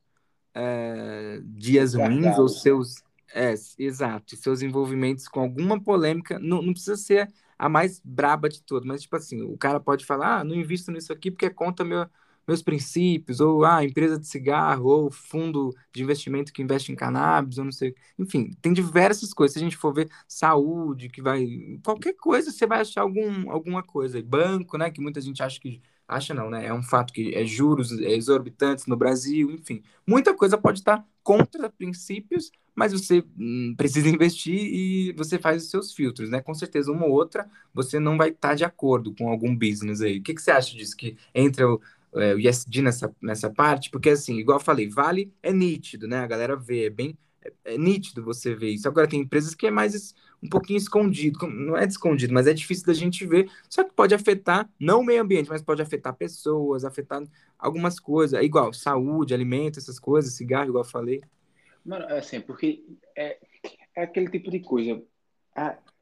é, 0.53 1.39
dias 1.43 1.93
ruins 1.93 2.37
ou 2.37 2.49
seus. 2.49 2.95
É, 3.33 3.53
exato, 3.77 4.35
seus 4.35 4.61
envolvimentos 4.61 5.27
com 5.27 5.39
alguma 5.39 5.79
polêmica. 5.79 6.39
Não, 6.39 6.61
não 6.61 6.73
precisa 6.73 6.97
ser 6.97 7.31
a 7.57 7.69
mais 7.69 8.01
braba 8.03 8.49
de 8.49 8.61
todas, 8.63 8.87
mas 8.87 9.01
tipo 9.03 9.15
assim, 9.15 9.43
o 9.43 9.57
cara 9.57 9.79
pode 9.79 10.05
falar, 10.05 10.39
ah, 10.39 10.43
não 10.43 10.55
invisto 10.55 10.91
nisso 10.91 11.13
aqui 11.13 11.29
porque 11.29 11.45
é 11.45 11.49
contra 11.49 11.85
meu, 11.85 12.07
meus 12.49 12.63
princípios, 12.63 13.39
ou 13.39 13.63
ah, 13.63 13.85
empresa 13.85 14.19
de 14.19 14.27
cigarro, 14.27 14.89
ou 14.89 15.11
fundo 15.11 15.73
de 15.93 16.01
investimento 16.01 16.51
que 16.51 16.63
investe 16.63 16.91
em 16.91 16.95
cannabis, 16.95 17.59
ou 17.59 17.65
não 17.65 17.71
sei. 17.71 17.95
Enfim, 18.17 18.51
tem 18.61 18.73
diversas 18.73 19.33
coisas. 19.33 19.53
Se 19.53 19.59
a 19.59 19.61
gente 19.61 19.77
for 19.77 19.93
ver 19.93 20.09
saúde, 20.27 21.09
que 21.09 21.21
vai. 21.21 21.45
Qualquer 21.83 22.13
coisa, 22.13 22.51
você 22.51 22.65
vai 22.65 22.81
achar 22.81 23.01
algum, 23.01 23.51
alguma 23.51 23.83
coisa. 23.83 24.21
Banco, 24.21 24.77
né? 24.77 24.89
Que 24.89 24.99
muita 24.99 25.21
gente 25.21 25.43
acha 25.43 25.59
que 25.59 25.79
acha 26.07 26.33
não, 26.33 26.49
né? 26.49 26.65
É 26.65 26.73
um 26.73 26.81
fato 26.81 27.13
que 27.13 27.35
é 27.35 27.45
juros 27.45 27.91
exorbitantes 27.91 28.87
no 28.87 28.97
Brasil, 28.97 29.51
enfim. 29.51 29.83
Muita 30.07 30.33
coisa 30.33 30.57
pode 30.57 30.79
estar 30.79 31.05
contra 31.21 31.69
princípios, 31.69 32.51
mas 32.73 32.91
você 32.91 33.23
hum, 33.37 33.75
precisa 33.77 34.09
investir 34.09 34.55
e 34.55 35.13
você 35.13 35.37
faz 35.37 35.63
os 35.63 35.69
seus 35.69 35.93
filtros, 35.93 36.29
né? 36.31 36.41
Com 36.41 36.55
certeza, 36.55 36.91
uma 36.91 37.05
ou 37.05 37.11
outra, 37.11 37.47
você 37.71 37.99
não 37.99 38.17
vai 38.17 38.29
estar 38.29 38.55
de 38.55 38.65
acordo 38.65 39.13
com 39.13 39.29
algum 39.29 39.55
business 39.55 40.01
aí. 40.01 40.17
O 40.17 40.23
que, 40.23 40.33
que 40.33 40.41
você 40.41 40.49
acha 40.49 40.75
disso? 40.75 40.97
Que 40.97 41.15
entra 41.35 41.69
o, 41.69 41.79
é, 42.15 42.33
o 42.33 42.39
ESG 42.39 42.81
nessa, 42.81 43.15
nessa 43.21 43.49
parte? 43.49 43.89
Porque, 43.89 44.09
assim, 44.09 44.37
igual 44.37 44.59
eu 44.59 44.63
falei, 44.63 44.87
vale 44.87 45.33
é 45.41 45.51
nítido, 45.51 46.07
né? 46.07 46.19
A 46.19 46.27
galera 46.27 46.55
vê, 46.55 46.85
é 46.85 46.89
bem 46.89 47.17
é, 47.43 47.73
é 47.73 47.77
nítido 47.77 48.23
você 48.23 48.53
ver 48.53 48.69
isso. 48.69 48.87
Agora, 48.87 49.07
tem 49.07 49.21
empresas 49.21 49.55
que 49.55 49.67
é 49.67 49.71
mais 49.71 50.13
um 50.41 50.49
pouquinho 50.49 50.77
escondido, 50.77 51.47
não 51.47 51.77
é 51.77 51.85
escondido, 51.85 52.33
mas 52.33 52.47
é 52.47 52.53
difícil 52.53 52.85
da 52.85 52.93
gente 52.93 53.25
ver, 53.25 53.51
só 53.69 53.83
que 53.83 53.93
pode 53.93 54.15
afetar, 54.15 54.69
não 54.79 55.01
o 55.01 55.03
meio 55.03 55.21
ambiente, 55.21 55.49
mas 55.49 55.61
pode 55.61 55.81
afetar 55.81 56.15
pessoas, 56.15 56.85
afetar 56.85 57.21
algumas 57.57 57.99
coisas, 57.99 58.39
é 58.39 58.43
igual 58.43 58.71
saúde, 58.71 59.33
alimento, 59.33 59.79
essas 59.79 59.99
coisas, 59.99 60.33
cigarro, 60.33 60.69
igual 60.69 60.83
eu 60.83 60.89
falei. 60.89 61.21
Mano, 61.83 62.05
é 62.05 62.19
assim, 62.19 62.39
porque 62.39 62.85
é, 63.15 63.37
é 63.95 64.03
aquele 64.03 64.29
tipo 64.29 64.49
de 64.49 64.59
coisa. 64.59 65.01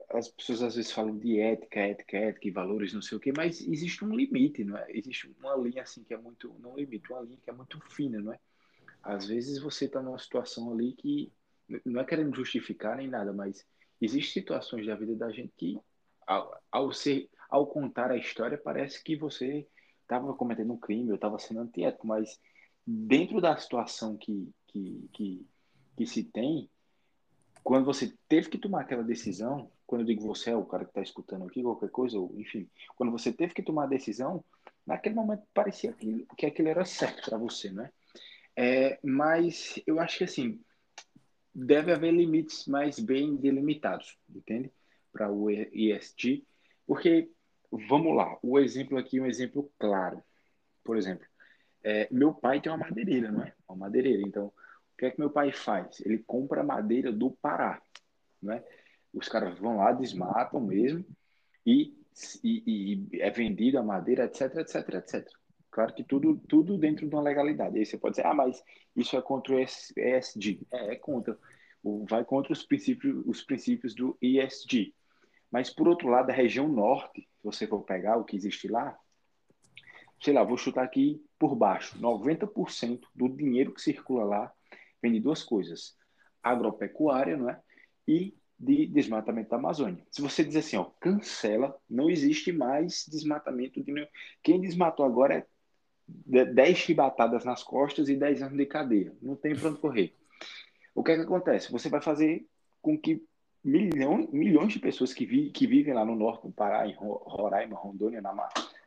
As 0.09 0.29
pessoas 0.29 0.63
às 0.63 0.75
vezes 0.75 0.91
falam 0.91 1.17
de 1.17 1.39
ética, 1.39 1.79
ética, 1.79 2.17
ética 2.17 2.47
e 2.47 2.51
valores, 2.51 2.93
não 2.93 3.01
sei 3.01 3.17
o 3.17 3.21
quê, 3.21 3.33
mas 3.35 3.61
existe 3.61 4.05
um 4.05 4.15
limite, 4.15 4.63
não 4.63 4.77
é? 4.77 4.85
Existe 4.89 5.33
uma 5.39 5.55
linha 5.55 5.83
assim 5.83 6.03
que 6.03 6.13
é 6.13 6.17
muito, 6.17 6.55
não 6.59 6.77
limite, 6.77 7.11
uma 7.11 7.21
linha 7.21 7.39
que 7.43 7.49
é 7.49 7.53
muito 7.53 7.79
fina, 7.89 8.19
não 8.21 8.33
é? 8.33 8.39
Às 9.03 9.27
vezes 9.27 9.59
você 9.59 9.85
está 9.85 10.01
numa 10.01 10.17
situação 10.19 10.71
ali 10.71 10.93
que 10.93 11.31
não 11.85 11.99
é 11.99 12.05
querendo 12.05 12.35
justificar 12.35 12.97
nem 12.97 13.07
nada, 13.07 13.33
mas 13.33 13.65
existem 13.99 14.41
situações 14.41 14.85
da 14.85 14.95
vida 14.95 15.15
da 15.15 15.29
gente 15.31 15.53
que, 15.57 15.77
ao, 16.25 16.57
ao, 16.71 16.93
ser, 16.93 17.29
ao 17.49 17.67
contar 17.67 18.11
a 18.11 18.17
história, 18.17 18.57
parece 18.57 19.03
que 19.03 19.15
você 19.15 19.67
estava 20.01 20.33
cometendo 20.33 20.71
um 20.71 20.77
crime, 20.77 21.09
ou 21.09 21.15
estava 21.15 21.37
sendo 21.37 21.59
antiético, 21.59 22.07
mas 22.07 22.39
dentro 22.85 23.41
da 23.41 23.57
situação 23.57 24.15
que, 24.15 24.49
que, 24.67 25.09
que, 25.11 25.47
que 25.97 26.05
se 26.05 26.23
tem, 26.23 26.69
quando 27.67 27.83
você 27.83 28.13
teve 28.29 28.47
que 28.47 28.57
tomar 28.57 28.79
aquela 28.79 29.03
decisão, 29.03 29.69
quando 29.85 29.99
eu 29.99 30.05
digo 30.05 30.25
você 30.25 30.51
é 30.51 30.55
o 30.55 30.63
cara 30.63 30.85
que 30.85 30.91
está 30.91 31.01
escutando 31.01 31.43
aqui, 31.43 31.61
qualquer 31.61 31.89
coisa, 31.89 32.17
ou 32.17 32.33
enfim, 32.39 32.65
quando 32.95 33.11
você 33.11 33.29
teve 33.29 33.53
que 33.53 33.61
tomar 33.61 33.83
a 33.83 33.87
decisão, 33.87 34.41
naquele 34.85 35.15
momento 35.15 35.43
parecia 35.53 35.91
que, 35.91 36.25
que 36.37 36.45
aquilo 36.45 36.69
era 36.69 36.85
certo 36.85 37.29
para 37.29 37.37
você, 37.37 37.69
né? 37.69 37.91
É, 38.55 38.97
mas 39.03 39.81
eu 39.85 39.99
acho 39.99 40.19
que 40.19 40.23
assim, 40.23 40.61
deve 41.53 41.91
haver 41.91 42.13
limites 42.13 42.65
mais 42.67 43.01
bem 43.01 43.35
delimitados, 43.35 44.17
entende? 44.33 44.71
Para 45.11 45.29
o 45.29 45.49
ESG, 45.51 46.47
porque, 46.85 47.29
vamos 47.69 48.15
lá, 48.15 48.39
o 48.41 48.57
exemplo 48.59 48.97
aqui 48.97 49.17
é 49.17 49.21
um 49.21 49.27
exemplo 49.27 49.69
claro. 49.77 50.23
Por 50.85 50.95
exemplo, 50.95 51.27
é, 51.83 52.07
meu 52.09 52.33
pai 52.33 52.61
tem 52.61 52.71
uma 52.71 52.77
madeireira, 52.77 53.29
não 53.29 53.43
é? 53.43 53.53
Uma 53.67 53.75
madeireira. 53.87 54.21
Então, 54.25 54.53
o 54.97 54.99
que 54.99 55.05
é 55.05 55.11
que 55.11 55.19
meu 55.19 55.29
pai 55.29 55.51
faz? 55.51 56.01
Ele 56.03 56.17
compra 56.17 56.63
madeira 56.63 57.11
do 57.11 57.29
Pará, 57.29 57.79
não 58.41 58.51
é? 58.51 58.65
Os 59.13 59.29
caras 59.29 59.57
vão 59.59 59.77
lá, 59.77 59.91
desmatam 59.91 60.59
mesmo 60.59 61.05
e, 61.63 61.95
e, 62.43 63.05
e 63.13 63.21
é 63.21 63.29
vendida 63.29 63.79
a 63.79 63.83
madeira, 63.83 64.25
etc, 64.25 64.55
etc, 64.55 64.95
etc. 64.95 65.29
Claro 65.69 65.93
que 65.93 66.03
tudo, 66.03 66.41
tudo 66.49 66.79
dentro 66.79 67.07
de 67.07 67.13
uma 67.13 67.21
legalidade. 67.21 67.77
Aí 67.77 67.85
você 67.85 67.95
pode 67.95 68.15
dizer, 68.15 68.25
ah, 68.25 68.33
mas 68.33 68.63
isso 68.95 69.15
é 69.15 69.21
contra 69.21 69.53
o 69.53 69.59
ESG. 69.59 70.65
É, 70.71 70.93
é 70.93 70.95
contra. 70.95 71.37
Vai 72.09 72.25
contra 72.25 72.51
os 72.51 72.65
princípios, 72.65 73.23
os 73.27 73.43
princípios 73.43 73.93
do 73.93 74.17
ESG. 74.19 74.95
Mas, 75.51 75.69
por 75.69 75.87
outro 75.87 76.07
lado, 76.07 76.31
a 76.31 76.33
região 76.33 76.67
norte, 76.67 77.21
se 77.21 77.43
você 77.43 77.67
for 77.67 77.83
pegar 77.83 78.17
o 78.17 78.25
que 78.25 78.35
existe 78.35 78.67
lá, 78.67 78.97
sei 80.19 80.33
lá, 80.33 80.43
vou 80.43 80.57
chutar 80.57 80.83
aqui 80.83 81.23
por 81.37 81.55
baixo, 81.55 81.99
90% 81.99 83.01
do 83.13 83.29
dinheiro 83.29 83.71
que 83.71 83.81
circula 83.81 84.23
lá 84.23 84.53
vem 85.01 85.11
de 85.11 85.19
duas 85.19 85.43
coisas, 85.43 85.95
agropecuária, 86.41 87.37
não 87.37 87.49
é? 87.49 87.59
E 88.07 88.35
de 88.59 88.87
desmatamento 88.87 89.49
da 89.49 89.57
Amazônia. 89.57 90.03
Se 90.09 90.21
você 90.21 90.43
dizer 90.43 90.59
assim, 90.59 90.77
ó, 90.77 90.85
cancela, 90.99 91.79
não 91.89 92.09
existe 92.09 92.51
mais 92.51 93.05
desmatamento. 93.07 93.83
De... 93.83 94.09
Quem 94.41 94.59
desmatou 94.59 95.05
agora 95.05 95.47
é 96.33 96.45
10 96.45 96.77
chibatadas 96.77 97.45
nas 97.45 97.63
costas 97.63 98.09
e 98.09 98.15
10 98.15 98.41
anos 98.41 98.57
de 98.57 98.65
cadeia. 98.65 99.13
Não 99.21 99.35
tem 99.35 99.55
para 99.55 99.69
onde 99.69 99.79
correr. 99.79 100.15
O 100.95 101.03
que 101.03 101.11
é 101.11 101.15
que 101.15 101.21
acontece? 101.21 101.71
Você 101.71 101.89
vai 101.89 102.01
fazer 102.01 102.47
com 102.81 102.97
que 102.97 103.23
milhões, 103.63 104.29
milhões 104.31 104.73
de 104.73 104.79
pessoas 104.79 105.13
que, 105.13 105.25
vi, 105.25 105.51
que 105.51 105.67
vivem 105.67 105.93
lá 105.93 106.03
no 106.03 106.15
norte 106.15 106.47
do 106.47 106.53
Pará, 106.53 106.87
em 106.87 106.95
Roraima, 106.95 107.77
Rondônia, 107.77 108.21
na, 108.21 108.33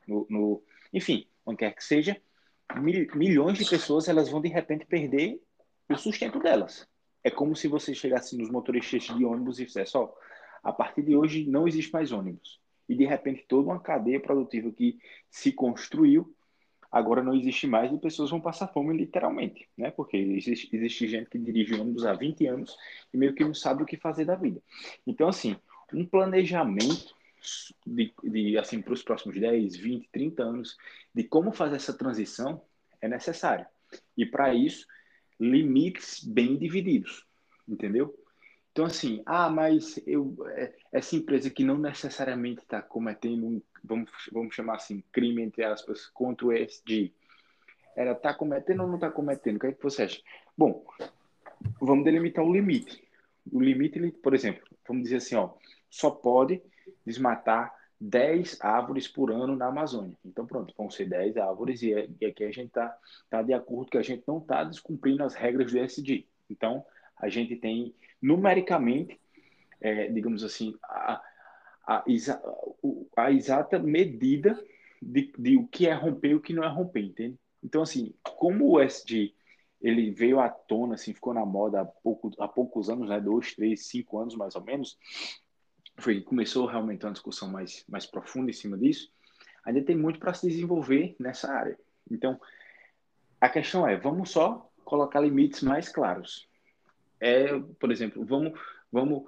no, 0.09 0.27
no, 0.29 0.63
enfim, 0.93 1.29
onde 1.47 1.59
quer 1.59 1.75
que 1.75 1.85
seja, 1.85 2.21
mil, 2.77 3.07
milhões 3.15 3.59
de 3.59 3.69
pessoas 3.69 4.09
elas 4.09 4.29
vão 4.29 4.41
de 4.41 4.49
repente 4.49 4.87
perder 4.87 5.41
o 5.95 5.99
sustento 5.99 6.39
delas. 6.39 6.87
É 7.23 7.31
como 7.31 7.55
se 7.55 7.69
você 7.69 7.95
chegasse 7.95 8.37
nos 8.37 8.51
motoristas 8.51 9.03
de 9.03 9.25
ônibus 9.25 9.61
e 9.61 9.67
fizesse, 9.67 9.97
ó, 9.97 10.11
a 10.63 10.73
partir 10.73 11.03
de 11.03 11.17
hoje 11.17 11.47
não 11.47 11.67
existe 11.67 11.93
mais 11.93 12.13
ônibus. 12.13 12.61
E 12.89 12.95
de 12.95 13.05
repente 13.05 13.45
toda 13.47 13.69
uma 13.69 13.81
cadeia 13.81 14.21
produtiva 14.21 14.71
que 14.73 14.99
se 15.31 15.53
construiu 15.53 16.35
agora 16.91 17.23
não 17.23 17.35
existe 17.35 17.67
mais 17.67 17.93
e 17.93 17.99
pessoas 17.99 18.31
vão 18.31 18.41
passar 18.41 18.67
fome 18.69 18.97
literalmente, 18.97 19.69
né? 19.77 19.91
Porque 19.91 20.17
existe, 20.17 20.69
existe 20.75 21.07
gente 21.07 21.31
que 21.31 21.39
dirige 21.39 21.75
ônibus 21.75 22.05
há 22.05 22.15
20 22.15 22.47
anos 22.47 22.77
e 23.15 23.17
meio 23.17 23.35
que 23.35 23.45
não 23.45 23.55
sabe 23.55 23.83
o 23.83 23.87
que 23.87 23.97
fazer 23.97 24.25
da 24.25 24.35
vida. 24.35 24.61
Então, 25.07 25.29
assim, 25.29 25.57
um 25.93 26.05
planejamento 26.05 27.15
de, 27.87 28.13
de 28.25 28.59
assim, 28.59 28.83
para 28.83 28.93
os 28.93 29.03
próximos 29.03 29.39
10, 29.39 29.77
20, 29.77 30.09
30 30.11 30.43
anos 30.43 30.77
de 31.15 31.25
como 31.25 31.53
fazer 31.53 31.77
essa 31.77 31.97
transição 31.97 32.63
é 33.01 33.09
necessário. 33.09 33.67
E 34.17 34.27
para 34.27 34.53
isso, 34.53 34.87
limites 35.41 36.23
bem 36.23 36.57
divididos, 36.57 37.27
entendeu? 37.67 38.15
Então, 38.71 38.85
assim, 38.85 39.23
ah, 39.27 39.51
mas 39.51 40.01
eu, 40.07 40.37
é, 40.51 40.73
essa 40.93 41.17
empresa 41.17 41.51
que 41.51 41.65
não 41.65 41.77
necessariamente 41.77 42.61
está 42.61 42.81
cometendo 42.81 43.47
um 43.47 43.63
vamos, 43.83 44.11
vamos 44.33 44.55
chamar 44.55 44.77
assim, 44.77 45.03
crime, 45.13 45.43
entre 45.43 45.65
aspas, 45.65 46.07
contra 46.07 46.47
o 46.47 46.53
ESG, 46.53 47.13
ela 47.97 48.13
está 48.13 48.33
cometendo 48.33 48.83
ou 48.83 48.89
não 48.89 48.95
está 48.97 49.11
cometendo? 49.11 49.57
O 49.57 49.61
que 49.61 49.67
é 49.67 49.73
que 49.73 49.83
você 49.83 50.05
acha? 50.05 50.21
Bom, 50.57 50.85
vamos 51.81 52.05
delimitar 52.05 52.45
o 52.45 52.53
limite. 52.53 53.03
O 53.51 53.61
limite, 53.61 53.99
por 54.23 54.35
exemplo, 54.35 54.63
vamos 54.87 55.05
dizer 55.05 55.17
assim, 55.17 55.35
ó, 55.35 55.51
só 55.89 56.11
pode 56.11 56.63
desmatar 57.05 57.75
10 58.01 58.59
árvores 58.63 59.07
por 59.07 59.31
ano 59.31 59.55
na 59.55 59.67
Amazônia. 59.67 60.17
Então, 60.25 60.47
pronto, 60.47 60.75
vão 60.77 60.91
ser 60.91 61.07
10 61.07 61.37
árvores 61.37 61.83
e, 61.83 61.93
é, 61.93 62.09
e 62.21 62.27
aqui 62.27 62.45
a 62.45 62.51
gente 62.51 62.69
está 62.69 62.97
tá 63.29 63.43
de 63.43 63.53
acordo 63.53 63.91
que 63.91 63.99
a 63.99 64.03
gente 64.03 64.23
não 64.27 64.39
está 64.39 64.65
descumprindo 64.65 65.23
as 65.23 65.35
regras 65.35 65.71
do 65.71 65.79
ESG. 65.79 66.27
Então, 66.49 66.85
a 67.17 67.29
gente 67.29 67.57
tem, 67.57 67.95
numericamente, 68.21 69.21
é, 69.81 70.09
digamos 70.09 70.43
assim, 70.43 70.75
a, 70.83 71.23
a, 71.87 72.05
a 73.17 73.31
exata 73.31 73.79
medida 73.79 74.59
de, 75.01 75.33
de, 75.39 75.57
o 75.57 75.67
que 75.67 75.87
é 75.87 75.93
romper 75.93 76.31
e 76.31 76.35
o 76.35 76.41
que 76.41 76.55
não 76.55 76.65
é 76.65 76.69
romper, 76.69 77.03
entende? 77.03 77.39
Então, 77.63 77.83
assim, 77.83 78.15
como 78.23 78.71
o 78.71 78.81
SD 78.81 79.35
ele 79.81 80.11
veio 80.11 80.41
à 80.41 80.49
tona, 80.49 80.95
assim, 80.95 81.15
ficou 81.15 81.33
na 81.33 81.45
moda 81.45 81.81
há, 81.81 81.85
pouco, 81.85 82.31
há 82.39 82.47
poucos 82.47 82.91
anos, 82.91 83.09
né, 83.09 83.19
dois, 83.19 83.55
três, 83.55 83.87
cinco 83.87 84.19
anos 84.19 84.35
mais 84.37 84.55
ou 84.55 84.63
menos, 84.63 84.99
foi, 86.01 86.21
começou 86.21 86.67
realmente 86.67 87.05
uma 87.05 87.13
discussão 87.13 87.49
mais, 87.49 87.85
mais 87.89 88.07
profunda 88.07 88.51
em 88.51 88.55
cima 88.55 88.77
disso, 88.77 89.11
ainda 89.65 89.83
tem 89.83 89.97
muito 89.97 90.19
para 90.19 90.35
se 90.35 90.49
desenvolver 90.49 91.15
nessa 91.19 91.53
área. 91.53 91.79
Então, 92.11 92.41
a 93.41 93.49
questão 93.49 93.87
é, 93.87 93.97
vamos 93.97 94.31
só 94.31 94.71
colocar 94.85 95.21
limites 95.21 95.63
mais 95.63 95.89
claros. 95.89 96.49
É, 97.21 97.59
por 97.79 97.93
exemplo, 97.93 98.25
vamos, 98.25 98.59
vamos 98.91 99.25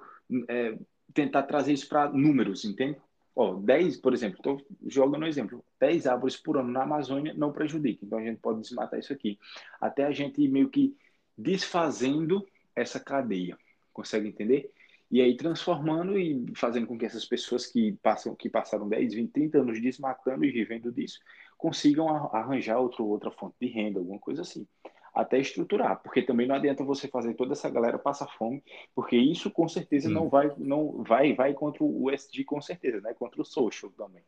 é, 0.49 0.77
tentar 1.13 1.43
trazer 1.43 1.73
isso 1.73 1.87
para 1.87 2.09
números, 2.09 2.65
entende? 2.65 2.97
Ó, 3.35 3.55
10, 3.55 3.97
por 3.97 4.13
exemplo, 4.13 4.37
estou 4.37 4.61
jogando 4.87 5.23
um 5.23 5.27
exemplo, 5.27 5.63
10 5.79 6.05
árvores 6.05 6.37
por 6.37 6.57
ano 6.57 6.71
na 6.71 6.83
Amazônia 6.83 7.33
não 7.33 7.51
prejudica, 7.51 8.05
então 8.05 8.19
a 8.19 8.23
gente 8.23 8.39
pode 8.39 8.61
desmatar 8.61 8.99
isso 8.99 9.11
aqui. 9.11 9.39
Até 9.81 10.05
a 10.05 10.11
gente 10.11 10.47
meio 10.47 10.69
que 10.69 10.95
desfazendo 11.35 12.45
essa 12.75 12.99
cadeia, 12.99 13.57
consegue 13.91 14.27
entender? 14.27 14.71
E 15.13 15.21
aí 15.21 15.37
transformando 15.37 16.17
e 16.17 16.43
fazendo 16.55 16.87
com 16.87 16.97
que 16.97 17.05
essas 17.05 17.23
pessoas 17.23 17.67
que 17.67 17.91
passam 18.01 18.33
que 18.35 18.49
passaram 18.49 18.89
10, 18.89 19.13
20, 19.13 19.31
30 19.31 19.59
anos 19.59 19.79
desmatando 19.79 20.43
e 20.43 20.49
vivendo 20.49 20.91
disso, 20.91 21.19
consigam 21.55 22.09
arranjar 22.35 22.79
outro, 22.79 23.05
outra 23.05 23.29
fonte 23.29 23.55
de 23.61 23.67
renda, 23.67 23.99
alguma 23.99 24.17
coisa 24.17 24.41
assim 24.41 24.67
até 25.13 25.37
estruturar, 25.37 26.01
porque 26.01 26.23
também 26.23 26.47
não 26.47 26.55
adianta 26.55 26.83
você 26.83 27.07
fazer 27.07 27.35
toda 27.35 27.53
essa 27.53 27.69
galera 27.69 27.99
passar 27.99 28.25
fome, 28.35 28.63
porque 28.95 29.15
isso 29.15 29.51
com 29.51 29.67
certeza 29.67 30.09
não 30.09 30.27
vai 30.29 30.51
não 30.57 31.03
vai 31.03 31.35
vai 31.35 31.53
contra 31.53 31.83
o 31.83 32.05
USD 32.05 32.43
com 32.43 32.59
certeza, 32.59 32.99
né? 32.99 33.13
Contra 33.13 33.39
o 33.39 33.45
social 33.45 33.91
também. 33.91 34.23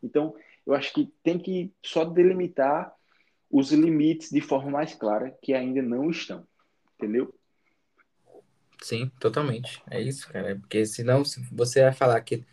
Então, 0.00 0.36
eu 0.64 0.72
acho 0.74 0.92
que 0.92 1.12
tem 1.24 1.36
que 1.36 1.72
só 1.82 2.04
delimitar 2.04 2.94
os 3.50 3.72
limites 3.72 4.30
de 4.30 4.40
forma 4.40 4.70
mais 4.70 4.94
clara 4.94 5.36
que 5.42 5.52
ainda 5.52 5.82
não 5.82 6.08
estão, 6.08 6.46
entendeu? 6.94 7.34
Sim, 8.82 9.10
totalmente. 9.20 9.82
É 9.90 10.00
isso, 10.00 10.28
cara. 10.32 10.56
Porque 10.58 10.84
senão 10.86 11.24
se 11.24 11.40
você 11.52 11.82
vai 11.82 11.92
falar 11.92 12.20
que 12.22 12.44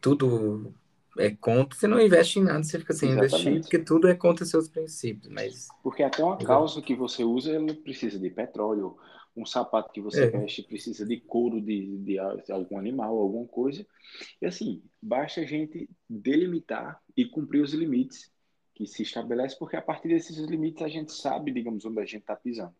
tudo 0.00 0.74
é 1.18 1.30
contra, 1.30 1.78
você 1.78 1.86
não 1.86 2.00
investe 2.00 2.38
em 2.38 2.44
nada, 2.44 2.62
você 2.62 2.78
fica 2.78 2.94
sem 2.94 3.10
Exatamente. 3.10 3.48
investir, 3.48 3.62
porque 3.62 3.78
tudo 3.80 4.08
é 4.08 4.14
contra 4.14 4.44
seus 4.44 4.68
princípios. 4.68 5.32
Mas 5.32 5.68
Porque 5.82 6.02
até 6.02 6.22
uma 6.24 6.36
calça 6.36 6.80
que 6.80 6.94
você 6.94 7.24
usa, 7.24 7.52
ela 7.52 7.74
precisa 7.74 8.18
de 8.18 8.30
petróleo. 8.30 8.96
Um 9.36 9.44
sapato 9.44 9.92
que 9.92 10.00
você 10.00 10.26
É. 10.26 10.30
veste 10.30 10.62
precisa 10.62 11.04
de 11.04 11.20
couro 11.20 11.60
de, 11.60 11.98
de 11.98 12.16
de 12.46 12.52
algum 12.52 12.78
animal, 12.78 13.18
alguma 13.18 13.46
coisa. 13.48 13.84
E 14.40 14.46
assim, 14.46 14.82
basta 15.02 15.40
a 15.40 15.44
gente 15.46 15.88
delimitar 16.08 17.00
e 17.16 17.26
cumprir 17.26 17.60
os 17.62 17.74
limites 17.74 18.32
que 18.74 18.86
se 18.86 19.02
estabelece, 19.02 19.58
porque 19.58 19.76
a 19.76 19.82
partir 19.82 20.08
desses 20.08 20.36
limites 20.38 20.82
a 20.82 20.88
gente 20.88 21.12
sabe, 21.12 21.52
digamos, 21.52 21.84
onde 21.84 22.00
a 22.00 22.04
gente 22.04 22.22
está 22.22 22.36
pisando. 22.36 22.74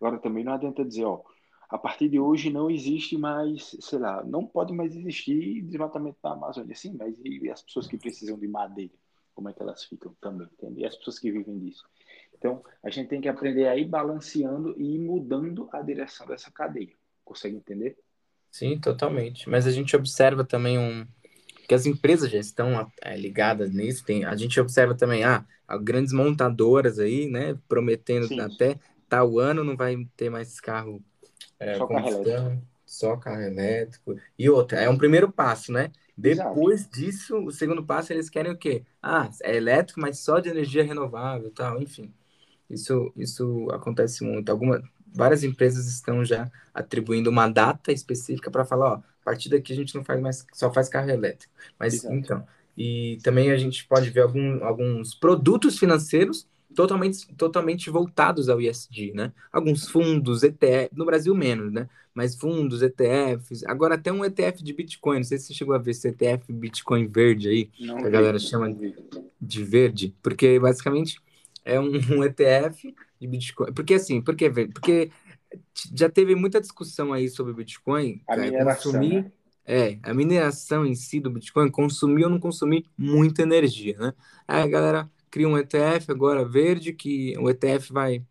Agora, 0.00 0.18
também 0.18 0.44
não 0.44 0.54
adianta 0.54 0.84
dizer, 0.84 1.04
ó, 1.04 1.22
a 1.68 1.78
partir 1.78 2.08
de 2.08 2.18
hoje 2.18 2.50
não 2.50 2.70
existe 2.70 3.16
mais, 3.16 3.76
sei 3.80 3.98
lá, 3.98 4.24
não 4.24 4.46
pode 4.46 4.72
mais 4.72 4.94
existir 4.94 5.62
desmatamento 5.62 6.18
na 6.22 6.32
Amazônia. 6.32 6.74
Sim, 6.74 6.96
mas 6.98 7.14
e 7.24 7.50
as 7.50 7.62
pessoas 7.62 7.86
que 7.86 7.98
precisam 7.98 8.38
de 8.38 8.46
madeira? 8.46 8.94
Como 9.34 9.48
é 9.48 9.52
que 9.52 9.60
elas 9.60 9.84
ficam 9.84 10.14
também, 10.20 10.48
entende? 10.52 10.80
E 10.80 10.86
as 10.86 10.96
pessoas 10.96 11.18
que 11.18 11.30
vivem 11.30 11.58
disso. 11.58 11.84
Então, 12.38 12.62
a 12.82 12.90
gente 12.90 13.08
tem 13.08 13.20
que 13.20 13.28
aprender 13.28 13.66
a 13.68 13.76
ir 13.76 13.86
balanceando 13.86 14.74
e 14.78 14.94
ir 14.94 14.98
mudando 14.98 15.68
a 15.72 15.82
direção 15.82 16.26
dessa 16.26 16.50
cadeia. 16.50 16.94
Consegue 17.24 17.56
entender? 17.56 17.98
sim, 18.50 18.78
totalmente. 18.78 19.48
Mas 19.50 19.66
a 19.66 19.70
gente 19.70 19.94
observa 19.94 20.42
também 20.42 20.78
um 20.78 21.06
que 21.68 21.74
as 21.74 21.84
empresas 21.84 22.30
já 22.30 22.38
estão 22.38 22.90
é, 23.02 23.16
ligadas 23.16 23.70
nisso. 23.70 24.04
Tem, 24.04 24.24
a 24.24 24.34
gente 24.36 24.58
observa 24.58 24.94
também, 24.94 25.24
ah, 25.24 25.44
grandes 25.82 26.12
montadoras 26.12 26.98
aí, 26.98 27.28
né, 27.28 27.58
prometendo 27.68 28.28
Sim. 28.28 28.40
até 28.40 28.78
tal 29.08 29.38
ano 29.38 29.64
não 29.64 29.76
vai 29.76 29.96
ter 30.16 30.30
mais 30.30 30.60
carro 30.60 31.02
é, 31.58 31.74
Só 31.76 31.86
carro 31.86 32.10
combustão, 32.10 32.62
só 32.84 33.16
carro 33.16 33.42
elétrico. 33.42 34.16
E 34.38 34.48
outra, 34.48 34.80
é 34.80 34.88
um 34.88 34.98
primeiro 34.98 35.30
passo, 35.30 35.72
né? 35.72 35.90
Exato. 36.22 36.54
Depois 36.54 36.88
disso, 36.88 37.36
o 37.38 37.50
segundo 37.50 37.84
passo, 37.84 38.12
eles 38.12 38.30
querem 38.30 38.52
o 38.52 38.56
quê? 38.56 38.84
Ah, 39.02 39.30
é 39.42 39.56
elétrico, 39.56 40.00
mas 40.00 40.18
só 40.18 40.38
de 40.40 40.48
energia 40.48 40.82
renovável, 40.84 41.48
e 41.48 41.50
tal, 41.52 41.80
enfim. 41.80 42.12
Isso, 42.68 43.12
isso 43.16 43.68
acontece 43.70 44.24
muito. 44.24 44.50
Alguma, 44.50 44.82
várias 45.06 45.44
empresas 45.44 45.86
estão 45.86 46.24
já 46.24 46.50
atribuindo 46.74 47.30
uma 47.30 47.48
data 47.48 47.92
específica 47.92 48.50
para 48.50 48.64
falar, 48.64 48.92
ó, 48.92 48.94
a 48.96 49.02
partir 49.24 49.48
daqui 49.48 49.72
a 49.72 49.76
gente 49.76 49.94
não 49.94 50.04
faz 50.04 50.20
mais, 50.20 50.46
só 50.52 50.72
faz 50.72 50.88
carro 50.88 51.10
elétrico. 51.10 51.52
Mas 51.78 51.94
Exato. 51.94 52.14
então, 52.14 52.46
e 52.76 53.18
também 53.22 53.50
a 53.50 53.56
gente 53.56 53.86
pode 53.86 54.10
ver 54.10 54.20
algum, 54.22 54.64
alguns 54.64 55.14
produtos 55.14 55.78
financeiros 55.78 56.46
totalmente, 56.76 57.34
totalmente 57.36 57.90
voltados 57.90 58.48
ao 58.50 58.60
ISD, 58.60 59.12
né? 59.14 59.32
Alguns 59.52 59.88
fundos, 59.88 60.44
ETF, 60.44 60.94
no 60.96 61.06
Brasil 61.06 61.34
menos, 61.34 61.72
né? 61.72 61.88
Mas 62.14 62.36
fundos, 62.36 62.82
ETFs, 62.82 63.64
agora 63.66 63.96
até 63.96 64.12
um 64.12 64.24
ETF 64.24 64.62
de 64.64 64.72
Bitcoin, 64.74 65.18
não 65.18 65.24
sei 65.24 65.38
se 65.38 65.46
você 65.48 65.54
chegou 65.54 65.74
a 65.74 65.78
ver 65.78 65.92
esse 65.92 66.08
ETF 66.08 66.52
Bitcoin 66.52 67.08
verde 67.08 67.48
aí, 67.48 67.70
Não 67.80 67.96
que 67.96 68.06
a 68.06 68.10
galera 68.10 68.38
não 68.38 68.40
chama 68.40 68.74
vi. 68.78 68.94
de 69.40 69.64
verde, 69.64 70.16
porque 70.22 70.58
basicamente 70.60 71.20
é 71.64 71.80
um, 71.80 71.90
um 72.18 72.24
ETF 72.24 72.94
de 73.20 73.26
Bitcoin. 73.28 73.72
Porque 73.72 73.94
assim, 73.94 74.22
por 74.22 74.36
que 74.36 74.48
verde? 74.48 74.72
Porque 74.72 75.10
já 75.94 76.08
teve 76.08 76.34
muita 76.34 76.60
discussão 76.60 77.12
aí 77.12 77.28
sobre 77.28 77.52
Bitcoin, 77.54 78.20
A 78.28 78.36
mineração, 78.36 78.92
consumir, 78.92 79.10
né? 79.10 79.32
é, 79.64 79.98
a 80.02 80.14
mineração 80.14 80.86
em 80.86 80.94
si 80.94 81.20
do 81.20 81.30
Bitcoin, 81.30 81.70
consumir 81.70 82.24
ou 82.24 82.30
não 82.30 82.38
consumir 82.40 82.86
muita 82.96 83.42
energia, 83.42 83.96
né? 83.98 84.12
Aí 84.46 84.62
a 84.62 84.66
galera 84.66 85.10
cria 85.36 85.46
um 85.46 85.58
ETF 85.58 86.10
agora 86.10 86.46
verde, 86.46 86.94
que 86.94 87.34
o 87.38 87.50
ETF 87.50 87.92
vai, 87.92 88.24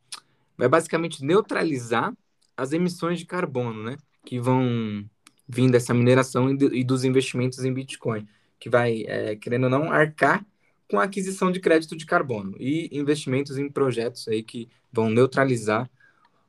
vai 0.58 0.68
basicamente 0.68 1.24
neutralizar 1.24 2.12
as 2.58 2.72
emissões 2.74 3.20
de 3.20 3.26
carbono, 3.28 3.84
né? 3.84 3.96
Que 4.26 4.40
vão 4.40 5.08
vir 5.48 5.70
dessa 5.70 5.94
mineração 5.94 6.50
e, 6.50 6.58
do- 6.58 6.74
e 6.74 6.84
dos 6.84 7.04
investimentos 7.04 7.64
em 7.64 7.72
Bitcoin, 7.72 8.28
que 8.60 8.72
vai, 8.72 9.04
é, 9.04 9.36
querendo 9.36 9.66
ou 9.66 9.70
não, 9.70 9.92
arcar 9.92 10.44
com 10.90 11.00
a 11.00 11.04
aquisição 11.04 11.52
de 11.52 11.60
crédito 11.60 11.96
de 11.96 12.08
carbono 12.08 12.56
e 12.60 12.90
investimentos 12.92 13.56
em 13.60 13.70
projetos 13.70 14.28
aí 14.28 14.42
que 14.42 14.68
vão 14.92 15.08
neutralizar 15.08 15.88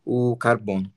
o 0.07 0.37
carbono. 0.39 0.91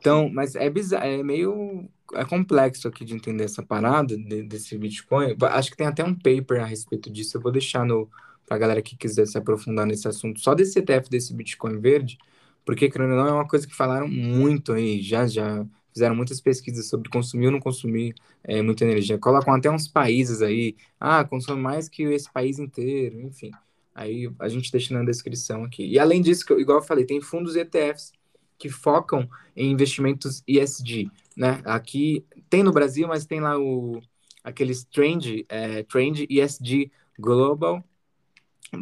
Então, 0.00 0.28
mas 0.28 0.56
é 0.56 0.68
bizarro, 0.68 1.06
é 1.06 1.22
meio 1.22 1.88
é 2.14 2.24
complexo 2.24 2.88
aqui 2.88 3.04
de 3.04 3.14
entender 3.14 3.44
essa 3.44 3.62
parada 3.62 4.16
de- 4.16 4.42
desse 4.44 4.76
Bitcoin. 4.76 5.36
Acho 5.52 5.70
que 5.70 5.76
tem 5.76 5.86
até 5.86 6.04
um 6.04 6.14
paper 6.14 6.62
a 6.62 6.66
respeito 6.66 7.10
disso. 7.10 7.36
Eu 7.36 7.42
vou 7.42 7.52
deixar 7.52 7.84
no 7.84 8.10
para 8.46 8.58
galera 8.58 8.82
que 8.82 8.96
quiser 8.96 9.26
se 9.26 9.36
aprofundar 9.36 9.86
nesse 9.86 10.06
assunto, 10.08 10.40
só 10.40 10.54
desse 10.54 10.78
ETF 10.78 11.10
desse 11.10 11.34
Bitcoin 11.34 11.78
verde, 11.78 12.16
porque 12.64 12.88
querendo 12.88 13.12
ou 13.12 13.16
não 13.16 13.28
é 13.28 13.32
uma 13.32 13.48
coisa 13.48 13.66
que 13.66 13.74
falaram 13.74 14.08
muito 14.08 14.72
aí, 14.72 15.02
já 15.02 15.26
já 15.26 15.66
fizeram 15.92 16.14
muitas 16.14 16.42
pesquisas 16.42 16.88
sobre 16.88 17.08
consumir 17.08 17.46
ou 17.46 17.52
não 17.52 17.60
consumir 17.60 18.14
é, 18.44 18.60
muita 18.60 18.84
energia. 18.84 19.18
Colocam 19.18 19.54
até 19.54 19.70
uns 19.70 19.88
países 19.88 20.42
aí, 20.42 20.76
ah, 21.00 21.24
consome 21.24 21.60
mais 21.60 21.88
que 21.88 22.02
esse 22.02 22.30
país 22.30 22.58
inteiro, 22.58 23.18
enfim. 23.22 23.50
Aí 23.94 24.30
a 24.38 24.46
gente 24.46 24.70
deixa 24.70 24.92
na 24.92 25.02
descrição 25.02 25.64
aqui. 25.64 25.86
E 25.86 25.98
além 25.98 26.20
disso, 26.20 26.44
igual 26.60 26.78
eu 26.80 26.84
falei, 26.84 27.06
tem 27.06 27.18
fundos 27.22 27.56
ETFs 27.56 28.12
que 28.58 28.68
focam 28.68 29.26
em 29.56 29.70
investimentos 29.70 30.42
ESG, 30.46 31.10
né? 31.34 31.62
Aqui 31.64 32.26
tem 32.50 32.62
no 32.62 32.72
Brasil, 32.72 33.08
mas 33.08 33.24
tem 33.24 33.40
lá 33.40 33.58
o 33.58 34.02
aqueles 34.44 34.84
trend, 34.84 35.46
é, 35.48 35.82
trend 35.82 36.26
ESG 36.28 36.92
Global, 37.18 37.82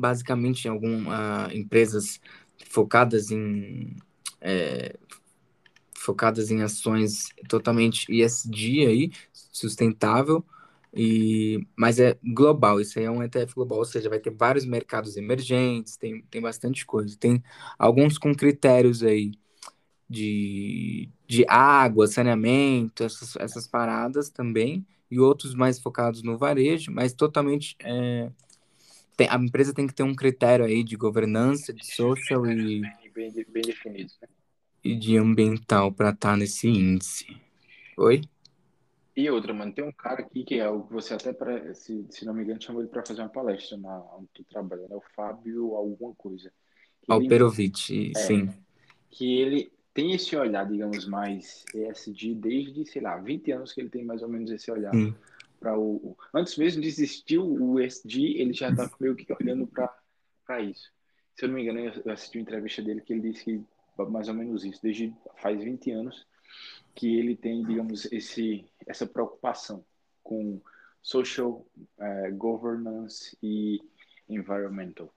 basicamente 0.01 0.69
algumas 0.69 1.53
empresas 1.55 2.21
focadas 2.67 3.31
em 3.31 3.97
é, 4.41 4.95
focadas 6.05 6.51
em 6.51 6.63
ações 6.63 7.29
totalmente 7.49 8.07
ESG 8.13 8.87
aí, 8.87 9.11
sustentável, 9.33 10.45
e, 10.93 11.67
mas 11.77 11.99
é 11.99 12.17
global, 12.23 12.81
isso 12.81 12.99
aí 12.99 13.07
é 13.07 13.11
um 13.11 13.23
ETF 13.23 13.55
global, 13.55 13.79
ou 13.79 13.85
seja, 13.85 14.09
vai 14.09 14.21
ter 14.21 14.31
vários 14.31 14.65
mercados 14.65 15.17
emergentes, 15.17 15.97
tem, 15.97 16.23
tem 16.31 16.41
bastante 16.41 16.87
coisa, 16.87 17.17
tem 17.19 17.43
alguns 17.79 18.19
com 18.19 18.35
critérios 18.35 19.03
aí 19.03 19.33
de, 20.09 21.11
de 21.27 21.45
água, 21.49 22.07
saneamento, 22.07 23.03
essas, 23.03 23.35
essas 23.37 23.67
paradas 23.67 24.31
também, 24.31 24.87
e 25.11 25.19
outros 25.19 25.55
mais 25.55 25.81
focados 25.81 26.23
no 26.23 26.39
varejo, 26.39 26.93
mas 26.93 27.13
totalmente 27.15 27.77
é, 27.81 28.31
tem, 29.17 29.29
a 29.29 29.37
empresa 29.37 29.73
tem 29.75 29.87
que 29.87 29.95
ter 29.95 30.03
um 30.03 30.15
critério 30.15 30.65
aí 30.65 30.83
de 30.85 30.97
governança, 30.97 31.73
de 31.73 31.87
social 31.87 32.47
e, 32.47 32.81
Bem, 33.13 33.33
bem, 33.49 33.63
definido. 33.63 34.13
né? 34.23 34.29
e 34.83 34.95
de 34.95 35.17
ambiental 35.17 35.91
para 35.93 36.11
estar 36.11 36.37
nesse 36.37 36.69
índice. 36.69 37.27
Oi? 37.97 38.23
E 39.17 39.31
outra, 39.31 39.55
mano, 39.55 39.73
tem 39.73 39.85
um 39.85 39.93
cara 39.93 40.21
aqui 40.23 40.43
que 40.45 40.57
é 40.59 40.69
o 40.69 40.83
que 40.83 40.93
você 40.93 41.15
até, 41.15 41.33
pra, 41.33 41.73
se, 41.75 42.05
se 42.11 42.27
não 42.27 42.35
me 42.35 42.43
engano, 42.43 42.61
chamou 42.61 42.83
ele 42.83 42.91
para 42.91 43.07
fazer 43.07 43.23
uma 43.23 43.29
palestra 43.29 43.77
na 43.79 43.97
onde 44.17 44.29
tu 44.35 44.45
trabalha, 44.45 44.83
né? 44.83 44.97
O 44.97 45.03
Fábio 45.15 45.75
alguma 45.77 46.13
coisa. 46.17 46.51
Que 47.03 47.13
ele- 47.13 47.23
Alperovitch, 47.23 47.91
É. 48.15 48.19
sim. 48.19 48.51
que 49.11 49.39
ele 49.41 49.73
tem 49.95 50.13
esse 50.13 50.35
olhar, 50.37 50.69
digamos, 50.69 51.07
mais 51.07 51.65
ESG 51.73 52.35
desde, 52.35 52.85
sei 52.85 53.01
lá, 53.01 53.17
20 53.17 53.53
anos 53.53 53.73
que 53.73 53.81
ele 53.81 53.89
tem 53.89 54.05
mais 54.05 54.21
ou 54.23 54.29
menos 54.29 54.51
esse 54.51 54.69
olhar 54.71 54.93
Sim. 54.93 55.15
Para 55.65 55.79
o, 55.79 56.15
Antes 56.35 56.59
mesmo 56.59 56.83
de 56.83 56.89
existir 56.89 57.39
o 57.39 57.81
ESG, 57.81 58.39
ele 58.39 58.53
já 58.53 58.69
está 58.69 58.91
meio 59.01 59.17
que 59.17 59.33
olhando 59.33 59.67
para 59.67 60.61
isso. 60.61 60.93
Se 61.35 61.45
eu 61.45 61.49
não 61.49 61.57
me 61.57 61.63
engano, 61.63 61.81
eu 62.05 62.13
assisti 62.13 62.37
uma 62.37 62.43
entrevista 62.43 62.83
dele 62.83 63.01
que 63.01 63.15
ele 63.15 63.33
disse 63.33 63.45
que 63.45 63.65
mais 64.11 64.29
ou 64.29 64.35
menos 64.35 64.65
isso, 64.65 64.83
desde 64.83 65.15
faz 65.37 65.63
20 65.63 65.91
anos 65.93 66.27
que 66.95 67.19
ele 67.19 67.35
tem, 67.35 67.65
digamos, 67.65 68.05
esse, 68.13 68.65
essa 68.87 69.07
preocupação 69.07 69.85
com 70.23 70.61
social 71.03 71.67
eh, 71.99 72.31
governance 72.33 73.37
e 73.43 73.81
environmental. 74.29 75.13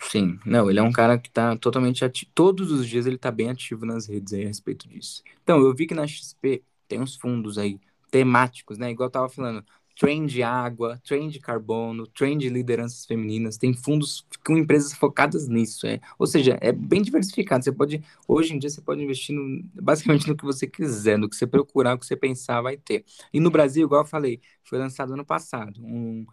Sim, 0.00 0.38
não, 0.44 0.70
ele 0.70 0.78
é 0.78 0.82
um 0.82 0.92
cara 0.92 1.18
que 1.18 1.30
tá 1.30 1.56
totalmente 1.56 2.04
ativo. 2.04 2.30
Todos 2.34 2.70
os 2.70 2.86
dias 2.86 3.06
ele 3.06 3.18
tá 3.18 3.30
bem 3.30 3.50
ativo 3.50 3.86
nas 3.86 4.06
redes 4.06 4.32
aí 4.34 4.44
a 4.44 4.48
respeito 4.48 4.88
disso. 4.88 5.22
Então, 5.42 5.58
eu 5.60 5.74
vi 5.74 5.86
que 5.86 5.94
na 5.94 6.06
XP 6.06 6.62
tem 6.86 7.00
uns 7.00 7.16
fundos 7.16 7.58
aí 7.58 7.80
temáticos, 8.10 8.78
né? 8.78 8.90
Igual 8.90 9.08
eu 9.08 9.10
tava 9.12 9.28
falando, 9.28 9.64
trend 9.98 10.42
água, 10.42 11.00
trend 11.04 11.38
carbono, 11.40 12.06
trend 12.06 12.40
de 12.42 12.48
lideranças 12.50 13.06
femininas. 13.06 13.56
Tem 13.56 13.72
fundos 13.74 14.26
com 14.44 14.56
empresas 14.56 14.92
focadas 14.94 15.48
nisso. 15.48 15.86
É. 15.86 16.00
Ou 16.18 16.26
seja, 16.26 16.58
é 16.60 16.70
bem 16.72 17.02
diversificado. 17.02 17.64
Você 17.64 17.72
pode, 17.72 18.02
hoje 18.28 18.54
em 18.54 18.58
dia, 18.58 18.68
você 18.70 18.80
pode 18.80 19.02
investir 19.02 19.34
no- 19.34 19.62
basicamente 19.74 20.28
no 20.28 20.36
que 20.36 20.44
você 20.44 20.66
quiser, 20.66 21.18
no 21.18 21.28
que 21.28 21.36
você 21.36 21.46
procurar, 21.46 21.92
no 21.92 21.98
que 21.98 22.06
você 22.06 22.16
pensar, 22.16 22.60
vai 22.60 22.76
ter. 22.76 23.04
E 23.32 23.40
no 23.40 23.50
Brasil, 23.50 23.84
igual 23.86 24.02
eu 24.02 24.06
falei, 24.06 24.40
foi 24.64 24.78
lançado 24.78 25.14
ano 25.14 25.24
passado 25.24 25.80
um 25.84 26.26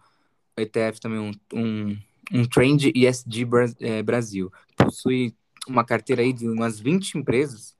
ETF 0.56 1.00
também, 1.00 1.18
um, 1.20 1.32
um 1.52 1.96
um 2.32 2.44
trend 2.48 2.90
ESG 2.94 3.46
eh, 3.80 4.02
Brasil. 4.02 4.50
Possui 4.76 5.34
uma 5.68 5.84
carteira 5.84 6.22
aí 6.22 6.32
de 6.32 6.48
umas 6.48 6.80
20 6.80 7.18
empresas 7.18 7.73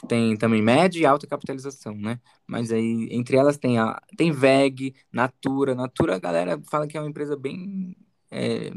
que 0.00 0.06
tem 0.06 0.36
também 0.36 0.62
média 0.62 1.00
e 1.00 1.06
alta 1.06 1.26
capitalização, 1.26 1.94
né? 1.94 2.18
Mas 2.46 2.72
aí, 2.72 3.08
entre 3.10 3.36
elas 3.36 3.58
tem 3.58 3.78
a 3.78 4.00
tem 4.16 4.32
VEG, 4.32 4.94
Natura. 5.12 5.74
Natura, 5.74 6.16
a 6.16 6.18
galera 6.18 6.60
fala 6.70 6.86
que 6.86 6.96
é 6.96 7.00
uma 7.00 7.08
empresa 7.08 7.36
bem 7.36 7.96
eh, 8.30 8.72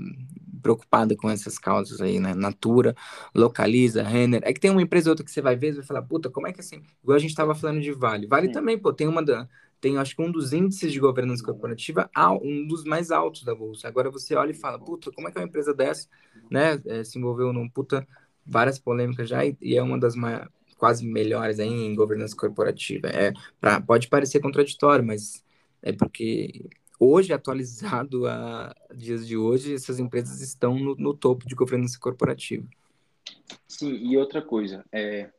preocupada 0.61 1.15
com 1.15 1.29
essas 1.29 1.57
causas 1.57 2.01
aí, 2.01 2.19
né? 2.19 2.33
Natura, 2.33 2.95
Localiza, 3.33 4.03
Renner. 4.03 4.41
É 4.43 4.53
que 4.53 4.59
tem 4.59 4.71
uma 4.71 4.81
empresa 4.81 5.09
ou 5.09 5.11
outra 5.13 5.25
que 5.25 5.31
você 5.31 5.41
vai 5.41 5.55
ver 5.55 5.69
e 5.69 5.75
vai 5.77 5.85
falar, 5.85 6.01
puta, 6.01 6.29
como 6.29 6.47
é 6.47 6.53
que 6.53 6.59
assim? 6.59 6.81
Igual 7.01 7.15
a 7.15 7.19
gente 7.19 7.35
tava 7.35 7.55
falando 7.55 7.81
de 7.81 7.91
Vale. 7.91 8.27
Vale 8.27 8.47
Sim. 8.47 8.53
também, 8.53 8.77
pô, 8.77 8.91
tem 8.93 9.07
uma 9.07 9.23
da 9.23 9.47
tem, 9.79 9.97
acho 9.97 10.15
que 10.15 10.21
um 10.21 10.31
dos 10.31 10.53
índices 10.53 10.93
de 10.93 10.99
governança 10.99 11.43
corporativa, 11.43 12.09
um 12.41 12.65
dos 12.65 12.85
mais 12.85 13.11
altos 13.11 13.43
da 13.43 13.53
bolsa. 13.53 13.85
Agora 13.85 14.09
você 14.09 14.33
olha 14.33 14.51
e 14.51 14.53
fala, 14.53 14.79
puta, 14.79 15.11
como 15.11 15.27
é 15.27 15.31
que 15.31 15.37
uma 15.37 15.45
empresa 15.45 15.73
dessa, 15.73 16.07
né, 16.49 16.81
é, 16.85 17.03
se 17.03 17.19
envolveu 17.19 17.51
num 17.51 17.67
puta 17.67 18.07
várias 18.45 18.79
polêmicas 18.79 19.27
já 19.27 19.45
e, 19.45 19.57
e 19.61 19.75
é 19.75 19.83
uma 19.83 19.99
das 19.99 20.15
mais, 20.15 20.47
quase 20.83 21.07
melhores 21.07 21.61
aí 21.61 21.69
em 21.69 21.95
governança 21.95 22.35
corporativa. 22.35 23.07
É, 23.07 23.31
pra, 23.57 23.79
pode 23.79 24.09
parecer 24.09 24.41
contraditório, 24.41 25.05
mas 25.05 25.41
é 25.81 25.93
porque 25.93 26.65
hoje, 26.99 27.31
atualizado 27.31 28.27
a 28.27 28.75
dias 28.93 29.25
de 29.25 29.37
hoje, 29.37 29.75
essas 29.75 29.97
empresas 29.97 30.41
estão 30.41 30.77
no, 30.77 30.93
no 30.95 31.13
topo 31.13 31.47
de 31.47 31.55
governança 31.55 31.97
corporativa. 31.97 32.67
Sim, 33.65 33.93
e 33.93 34.17
outra 34.17 34.41
coisa, 34.41 34.83
é, 34.91 35.31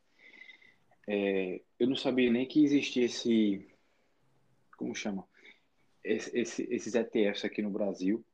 é, 1.06 1.60
eu 1.78 1.88
não 1.88 1.96
sabia 1.96 2.32
nem 2.32 2.48
que 2.48 2.64
existia 2.64 3.04
esse, 3.04 3.68
como 4.78 4.94
chama, 4.94 5.28
esse, 6.02 6.34
esse, 6.34 6.66
esses 6.70 6.94
ETFs 6.94 7.44
aqui 7.44 7.60
no 7.60 7.68
Brasil. 7.68 8.24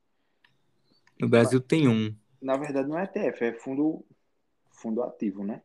No 1.19 1.27
Brasil 1.27 1.59
tem 1.59 1.89
um. 1.89 2.15
Na 2.41 2.55
verdade 2.55 2.87
não 2.87 2.97
é 2.97 3.03
ETF, 3.03 3.43
é 3.43 3.53
fundo, 3.53 4.05
fundo 4.71 5.03
ativo, 5.03 5.43
né? 5.43 5.61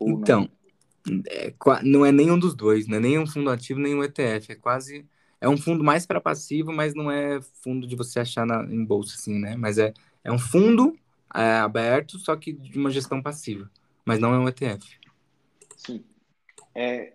Então, 0.00 0.48
não? 1.06 1.22
É, 1.28 1.54
não 1.82 2.06
é 2.06 2.12
nenhum 2.12 2.38
dos 2.38 2.54
dois, 2.54 2.86
não 2.86 2.96
é 2.96 3.00
nem 3.00 3.18
um 3.18 3.26
fundo 3.26 3.50
ativo, 3.50 3.80
nem 3.80 3.94
um 3.94 4.02
ETF, 4.02 4.52
é 4.52 4.54
quase 4.54 5.06
é 5.40 5.48
um 5.48 5.58
fundo 5.58 5.84
mais 5.84 6.06
para 6.06 6.20
passivo, 6.20 6.72
mas 6.72 6.94
não 6.94 7.10
é 7.10 7.40
fundo 7.62 7.86
de 7.86 7.94
você 7.94 8.20
achar 8.20 8.46
na, 8.46 8.64
em 8.64 8.82
bolsa, 8.82 9.14
assim, 9.14 9.38
né? 9.38 9.54
Mas 9.56 9.76
é, 9.76 9.92
é 10.22 10.32
um 10.32 10.38
fundo 10.38 10.98
é, 11.34 11.58
aberto, 11.58 12.18
só 12.18 12.34
que 12.34 12.52
de 12.52 12.78
uma 12.78 12.90
gestão 12.90 13.22
passiva, 13.22 13.70
mas 14.06 14.18
não 14.18 14.32
é 14.32 14.38
um 14.38 14.48
ETF. 14.48 14.98
Sim. 15.76 16.02
É, 16.74 17.12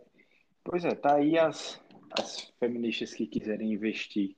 pois 0.63 0.85
é, 0.85 0.93
tá 0.93 1.15
aí 1.15 1.39
as, 1.39 1.81
as 2.11 2.53
feministas 2.59 3.13
que 3.13 3.25
quiserem 3.25 3.73
investir 3.73 4.35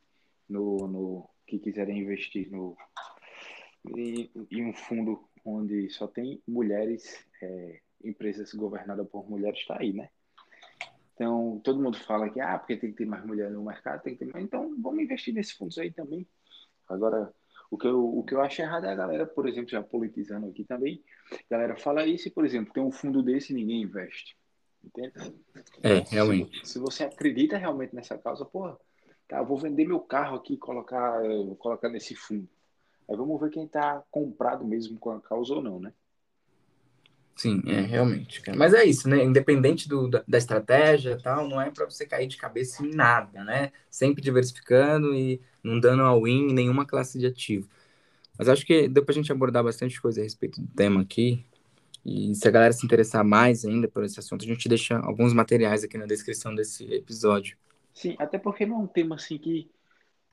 no, 0.47 0.88
no 0.88 1.30
que 1.45 1.60
quiserem 1.60 1.99
investir 1.99 2.49
no 2.49 2.77
em, 3.97 4.32
em 4.49 4.65
um 4.65 4.73
fundo 4.73 5.27
onde 5.43 5.89
só 5.89 6.08
tem 6.08 6.41
mulheres, 6.47 7.25
é, 7.41 7.82
empresas 8.04 8.54
governadas 8.54 9.08
por 9.08 9.30
mulheres, 9.30 9.60
está 9.60 9.78
aí, 9.80 9.94
né? 9.94 10.10
Então, 11.16 11.62
todo 11.64 11.82
mundo 11.82 11.98
fala 11.98 12.30
que, 12.30 12.40
ah, 12.40 12.58
porque 12.58 12.78
tem 12.78 12.92
que 12.92 12.98
ter 12.98 13.06
mais 13.06 13.24
mulher 13.26 13.52
no 13.52 13.64
mercado, 13.64 14.02
tem 14.02 14.16
que 14.16 14.26
ter 14.26 14.32
mais. 14.32 14.44
Então, 14.44 14.76
vamos 14.82 15.04
investir 15.04 15.34
nesses 15.34 15.54
fundos 15.54 15.78
aí 15.78 15.92
também. 15.92 16.28
Agora, 16.90 17.32
o 17.70 17.78
que, 17.78 17.88
eu, 17.88 18.18
o 18.18 18.24
que 18.24 18.34
eu 18.34 18.42
acho 18.42 18.62
errado 18.62 18.86
é 18.86 18.92
a 18.92 18.96
galera, 18.96 19.26
por 19.26 19.48
exemplo, 19.48 19.70
já 19.70 19.84
politizando 19.84 20.48
aqui 20.48 20.64
também, 20.64 21.04
a 21.32 21.38
galera 21.50 21.78
fala 21.78 22.06
isso 22.06 22.28
e, 22.28 22.32
por 22.32 22.46
exemplo, 22.46 22.74
tem 22.74 22.82
um 22.82 22.92
fundo 22.92 23.22
desse 23.22 23.54
e 23.54 23.56
ninguém 23.56 23.84
investe. 23.84 24.36
Entende? 24.84 25.14
É, 25.84 26.00
realmente. 26.10 26.66
Se, 26.66 26.74
se 26.74 26.80
você 26.80 27.04
acredita 27.04 27.58
realmente 27.58 27.96
nessa 27.96 28.18
causa, 28.18 28.44
porra, 28.44 28.78
tá, 29.28 29.42
vou 29.44 29.58
vender 29.58 29.88
meu 29.88 30.00
carro 30.00 30.38
aqui 30.38 30.56
e 30.56 30.58
colocar, 30.58 31.22
colocar 31.60 31.88
nesse 31.88 32.16
fundo. 32.16 32.50
Aí 33.08 33.16
vamos 33.16 33.40
ver 33.40 33.52
quem 33.52 33.68
tá 33.68 34.04
comprado 34.10 34.66
mesmo 34.66 34.98
com 34.98 35.12
a 35.12 35.22
causa 35.22 35.54
ou 35.54 35.62
não, 35.62 35.80
né? 35.80 35.94
Sim, 37.36 37.62
é 37.65 37.82
realmente. 37.82 38.41
Cara. 38.41 38.58
Mas 38.58 38.74
é 38.74 38.84
isso, 38.84 39.10
né? 39.10 39.24
Independente 39.24 39.88
do, 39.88 40.08
da, 40.08 40.24
da 40.28 40.38
estratégia 40.38 41.17
tal, 41.17 41.48
não 41.48 41.60
é 41.60 41.72
para 41.72 41.86
você 41.86 42.06
cair 42.06 42.28
de 42.28 42.38
cabeça 42.38 42.86
em 42.86 42.94
nada, 42.94 43.44
né? 43.44 43.72
Sempre 43.89 44.22
diversificando 44.22 45.15
e 45.15 45.41
não 45.63 45.80
dando 45.80 46.04
all-in 46.04 46.50
em 46.50 46.54
nenhuma 46.54 46.86
classe 46.86 47.17
de 47.17 47.26
ativo. 47.26 47.67
Mas 48.38 48.50
acho 48.50 48.65
que 48.65 48.88
deu 48.88 49.04
pra 49.04 49.13
gente 49.13 49.32
abordar 49.32 49.63
bastante 49.63 50.02
coisa 50.02 50.20
a 50.20 50.24
respeito 50.24 50.62
do 50.62 50.67
tema 50.67 51.02
aqui. 51.02 51.46
E 52.06 52.34
se 52.34 52.48
a 52.48 52.52
galera 52.52 52.74
se 52.74 52.86
interessar 52.86 53.24
mais 53.24 53.63
ainda 53.63 53.88
por 53.88 54.04
esse 54.04 54.20
assunto, 54.20 54.44
a 54.44 54.48
gente 54.48 54.67
deixa 54.67 54.98
alguns 54.98 55.34
materiais 55.34 55.84
aqui 55.84 55.98
na 55.98 56.06
descrição 56.06 56.54
desse 56.54 56.84
episódio. 56.94 57.56
Sim, 57.94 58.15
até 58.17 58.38
porque 58.38 58.65
não 58.65 58.78
é 58.78 58.80
um 58.80 58.88
tema 58.88 59.15
assim 59.15 59.38
que 59.38 59.70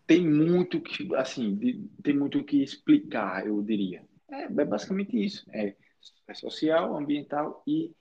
tem 0.06 0.26
muito 0.26 0.80
que, 0.80 1.14
assim, 1.14 1.90
tem 2.02 2.16
muito 2.16 2.42
que 2.42 2.62
explicar, 2.62 3.46
eu 3.46 3.62
diria. 3.62 4.02
É, 4.30 4.44
é 4.44 4.64
basicamente 4.64 5.22
isso. 5.22 5.44
É 5.52 5.74
social, 6.34 6.96
ambiental 6.96 7.62
e, 7.66 7.92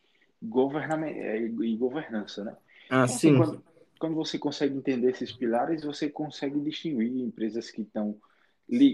é, 1.07 1.41
e 1.41 1.75
governança, 1.75 2.43
né? 2.43 2.55
Ah, 2.89 3.03
então, 3.03 3.07
sim. 3.07 3.37
quando, 3.37 3.63
quando, 3.99 4.15
você 4.15 4.37
consegue 4.37 4.75
entender 4.75 5.11
esses 5.11 5.31
pilares, 5.31 5.83
você 5.83 6.09
consegue 6.09 6.59
distinguir 6.59 7.21
empresas 7.21 7.69
que 7.71 7.81
estão 7.81 8.17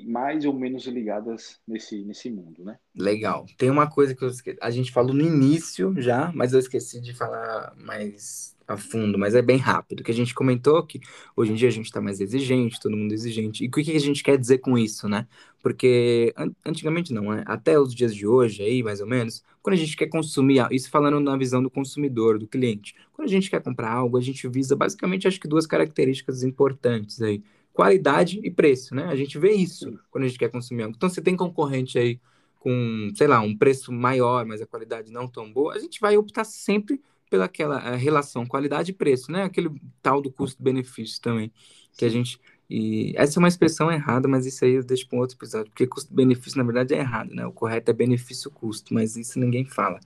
mais 0.06 0.46
ou 0.46 0.54
menos 0.54 0.86
ligadas 0.86 1.60
nesse, 1.68 2.04
nesse 2.04 2.30
mundo, 2.30 2.64
né? 2.64 2.78
Legal. 2.96 3.46
Tem 3.58 3.72
uma 3.72 3.90
coisa 3.90 4.14
que 4.14 4.24
esque... 4.26 4.56
a 4.62 4.70
gente 4.70 4.92
falou 4.92 5.14
no 5.14 5.22
início 5.22 6.00
já, 6.00 6.32
mas 6.34 6.54
eu 6.54 6.60
esqueci 6.60 7.02
de 7.02 7.14
falar 7.14 7.74
mais 7.76 8.53
a 8.68 8.78
fundo, 8.78 9.18
mas 9.18 9.36
é 9.36 9.42
bem 9.42 9.58
rápido. 9.58 10.04
Que 10.04 10.12
a 10.12 10.14
gente 10.14 10.34
comentou 10.34 10.84
que 10.84 11.00
hoje 11.36 11.52
em 11.52 11.56
dia 11.56 11.68
a 11.68 11.72
gente 11.72 11.86
está 11.86 12.02
mais 12.02 12.20
exigente, 12.22 12.80
todo 12.80 12.96
mundo 12.98 13.14
exigente. 13.14 13.64
E 13.64 13.68
o 13.68 13.72
que 13.72 13.96
a 13.96 14.00
gente 14.00 14.24
quer 14.24 14.38
dizer 14.38 14.60
com 14.60 14.78
isso, 14.78 15.08
né? 15.08 15.28
Porque 15.62 16.34
an 16.38 16.52
antigamente 16.66 17.14
não, 17.14 17.32
né? 17.32 17.44
Até 17.48 17.80
os 17.80 17.94
dias 17.94 18.16
de 18.16 18.28
hoje, 18.28 18.64
aí 18.64 18.84
mais 18.84 19.02
ou 19.02 19.08
menos, 19.08 19.44
quando 19.62 19.76
a 19.76 19.78
gente 19.78 19.96
quer 19.96 20.08
consumir, 20.08 20.66
isso 20.72 20.90
falando 20.90 21.20
na 21.20 21.38
visão 21.38 21.64
do 21.64 21.70
consumidor, 21.70 22.38
do 22.40 22.48
cliente, 22.48 22.96
quando 23.14 23.28
a 23.28 23.32
gente 23.32 23.50
quer 23.50 23.62
comprar 23.62 23.92
algo, 23.92 24.18
a 24.18 24.22
gente 24.22 24.48
visa 24.48 24.76
basicamente 24.76 25.28
acho 25.28 25.40
que 25.40 25.48
duas 25.48 25.66
características 25.66 26.44
importantes 26.44 27.22
aí: 27.22 27.44
qualidade 27.74 28.40
e 28.44 28.52
preço, 28.52 28.96
né? 28.96 29.06
A 29.06 29.16
gente 29.16 29.38
vê 29.40 29.54
isso 29.54 30.00
quando 30.12 30.26
a 30.26 30.28
gente 30.28 30.40
quer 30.40 30.50
consumir 30.50 30.84
algo. 30.84 30.96
Então 30.96 31.10
você 31.10 31.22
tem 31.22 31.36
concorrente 31.36 31.98
aí 31.98 32.20
com, 32.64 33.12
sei 33.16 33.28
lá, 33.28 33.42
um 33.42 33.58
preço 33.58 33.92
maior, 33.92 34.46
mas 34.46 34.62
a 34.62 34.66
qualidade 34.66 35.12
não 35.12 35.28
tão 35.28 35.52
boa, 35.52 35.74
a 35.74 35.80
gente 35.80 36.00
vai 36.00 36.16
optar 36.16 36.46
sempre 36.46 37.02
pelaquela 37.34 37.96
relação 37.96 38.46
qualidade 38.46 38.92
e 38.92 38.94
preço, 38.94 39.32
né? 39.32 39.42
Aquele 39.42 39.72
tal 40.04 40.22
do 40.22 40.32
custo-benefício 40.32 41.20
também, 41.20 41.52
que 41.98 42.06
a 42.06 42.10
gente 42.10 42.40
e 42.76 43.14
essa 43.16 43.38
é 43.38 43.40
uma 43.40 43.48
expressão 43.48 43.92
errada, 43.92 44.28
mas 44.28 44.48
isso 44.48 44.66
aí 44.66 44.72
eu 44.72 44.84
deixo 44.84 45.08
para 45.08 45.16
um 45.16 45.22
outro 45.22 45.38
episódio, 45.38 45.70
porque 45.70 45.86
custo-benefício, 45.86 46.58
na 46.58 46.64
verdade, 46.64 46.96
é 46.96 46.98
errado, 46.98 47.32
né? 47.32 47.46
O 47.46 47.52
correto 47.52 47.92
é 47.92 47.94
benefício-custo, 47.94 48.96
mas 48.96 49.16
isso 49.16 49.38
ninguém 49.38 49.64
fala. 49.64 50.00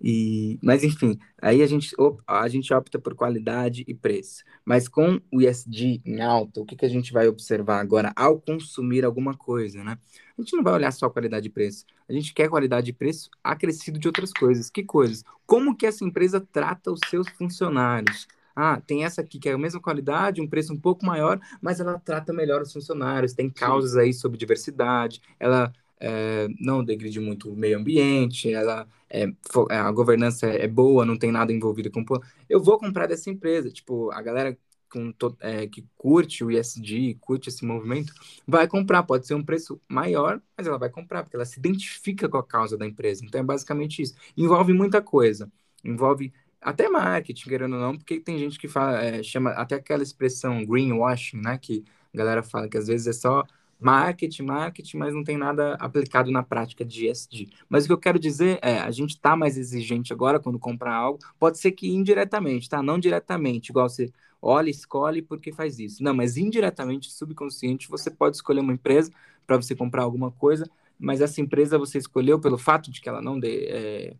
E, 0.00 0.58
mas, 0.62 0.82
enfim, 0.82 1.18
aí 1.42 1.62
a 1.62 1.66
gente, 1.66 1.94
a 2.26 2.48
gente 2.48 2.72
opta 2.72 2.98
por 2.98 3.14
qualidade 3.14 3.84
e 3.86 3.92
preço. 3.92 4.44
Mas 4.64 4.88
com 4.88 5.20
o 5.30 5.42
ISD 5.42 6.00
em 6.06 6.22
alta, 6.22 6.62
o 6.62 6.64
que, 6.64 6.74
que 6.74 6.86
a 6.86 6.88
gente 6.88 7.12
vai 7.12 7.28
observar 7.28 7.80
agora 7.80 8.14
ao 8.16 8.40
consumir 8.40 9.04
alguma 9.04 9.36
coisa, 9.36 9.84
né? 9.84 9.98
A 10.38 10.40
gente 10.40 10.56
não 10.56 10.64
vai 10.64 10.72
olhar 10.72 10.92
só 10.92 11.10
qualidade 11.10 11.48
e 11.48 11.50
preço. 11.50 11.84
A 12.08 12.14
gente 12.14 12.32
quer 12.32 12.48
qualidade 12.48 12.88
e 12.88 12.94
preço 12.94 13.28
acrescido 13.44 13.98
de 13.98 14.08
outras 14.08 14.32
coisas. 14.32 14.70
Que 14.70 14.82
coisas? 14.82 15.22
Como 15.44 15.76
que 15.76 15.84
essa 15.84 16.02
empresa 16.02 16.40
trata 16.40 16.90
os 16.90 17.00
seus 17.10 17.28
funcionários? 17.28 18.26
Ah, 18.56 18.80
tem 18.80 19.04
essa 19.04 19.20
aqui 19.20 19.38
que 19.38 19.50
é 19.50 19.52
a 19.52 19.58
mesma 19.58 19.80
qualidade, 19.80 20.40
um 20.40 20.48
preço 20.48 20.72
um 20.72 20.80
pouco 20.80 21.04
maior, 21.04 21.38
mas 21.60 21.78
ela 21.78 21.98
trata 21.98 22.32
melhor 22.32 22.62
os 22.62 22.72
funcionários. 22.72 23.34
Tem 23.34 23.50
causas 23.50 23.92
Sim. 23.92 24.00
aí 24.00 24.14
sobre 24.14 24.38
diversidade, 24.38 25.20
ela 25.38 25.70
é, 26.00 26.48
não 26.58 26.82
degride 26.82 27.20
muito 27.20 27.52
o 27.52 27.56
meio 27.56 27.78
ambiente, 27.78 28.52
ela 28.52 28.88
é, 29.10 29.26
a 29.70 29.90
governança 29.92 30.46
é 30.46 30.66
boa, 30.66 31.04
não 31.04 31.16
tem 31.16 31.30
nada 31.30 31.52
envolvido 31.52 31.90
com. 31.90 32.04
Eu 32.48 32.62
vou 32.62 32.78
comprar 32.78 33.06
dessa 33.06 33.30
empresa. 33.30 33.70
Tipo, 33.70 34.10
a 34.10 34.20
galera 34.22 34.56
com, 34.90 35.12
é, 35.40 35.66
que 35.66 35.84
curte 35.96 36.44
o 36.44 36.50
ISD, 36.50 37.16
curte 37.20 37.48
esse 37.48 37.64
movimento, 37.64 38.12
vai 38.46 38.66
comprar. 38.66 39.02
Pode 39.02 39.26
ser 39.26 39.34
um 39.34 39.44
preço 39.44 39.80
maior, 39.88 40.40
mas 40.56 40.66
ela 40.66 40.78
vai 40.78 40.90
comprar, 40.90 41.22
porque 41.22 41.36
ela 41.36 41.44
se 41.44 41.58
identifica 41.58 42.28
com 42.28 42.38
a 42.38 42.44
causa 42.44 42.76
da 42.76 42.86
empresa. 42.86 43.24
Então 43.24 43.40
é 43.40 43.44
basicamente 43.44 44.02
isso. 44.02 44.14
Envolve 44.36 44.72
muita 44.72 45.00
coisa. 45.02 45.50
Envolve 45.84 46.32
até 46.66 46.88
marketing, 46.88 47.48
querendo 47.48 47.74
ou 47.74 47.80
não, 47.80 47.96
porque 47.96 48.18
tem 48.18 48.38
gente 48.38 48.58
que 48.58 48.66
fala, 48.66 49.00
é, 49.00 49.22
chama 49.22 49.50
até 49.50 49.76
aquela 49.76 50.02
expressão 50.02 50.64
greenwashing, 50.66 51.40
né? 51.40 51.56
Que 51.56 51.84
a 52.12 52.16
galera 52.18 52.42
fala 52.42 52.68
que 52.68 52.76
às 52.76 52.88
vezes 52.88 53.06
é 53.06 53.12
só 53.12 53.44
marketing, 53.78 54.42
marketing, 54.42 54.96
mas 54.96 55.14
não 55.14 55.22
tem 55.22 55.36
nada 55.36 55.74
aplicado 55.74 56.28
na 56.32 56.42
prática 56.42 56.84
de 56.84 57.06
ESG. 57.06 57.50
Mas 57.68 57.84
o 57.84 57.86
que 57.86 57.92
eu 57.92 57.98
quero 57.98 58.18
dizer 58.18 58.58
é, 58.62 58.78
a 58.80 58.90
gente 58.90 59.10
está 59.10 59.36
mais 59.36 59.56
exigente 59.56 60.12
agora 60.12 60.40
quando 60.40 60.58
comprar 60.58 60.92
algo, 60.92 61.20
pode 61.38 61.58
ser 61.58 61.70
que 61.70 61.88
indiretamente, 61.88 62.68
tá? 62.68 62.82
Não 62.82 62.98
diretamente, 62.98 63.70
igual 63.70 63.88
você 63.88 64.12
olha, 64.42 64.68
escolhe 64.68 65.22
porque 65.22 65.52
faz 65.52 65.78
isso. 65.78 66.02
Não, 66.02 66.14
mas 66.14 66.36
indiretamente, 66.36 67.12
subconsciente, 67.12 67.88
você 67.88 68.10
pode 68.10 68.36
escolher 68.36 68.60
uma 68.60 68.72
empresa 68.72 69.12
para 69.46 69.56
você 69.56 69.76
comprar 69.76 70.02
alguma 70.02 70.32
coisa, 70.32 70.68
mas 70.98 71.20
essa 71.20 71.40
empresa 71.40 71.78
você 71.78 71.98
escolheu 71.98 72.40
pelo 72.40 72.58
fato 72.58 72.90
de 72.90 73.00
que 73.00 73.08
ela 73.08 73.22
não 73.22 73.38
dê, 73.38 73.66
é, 73.70 74.16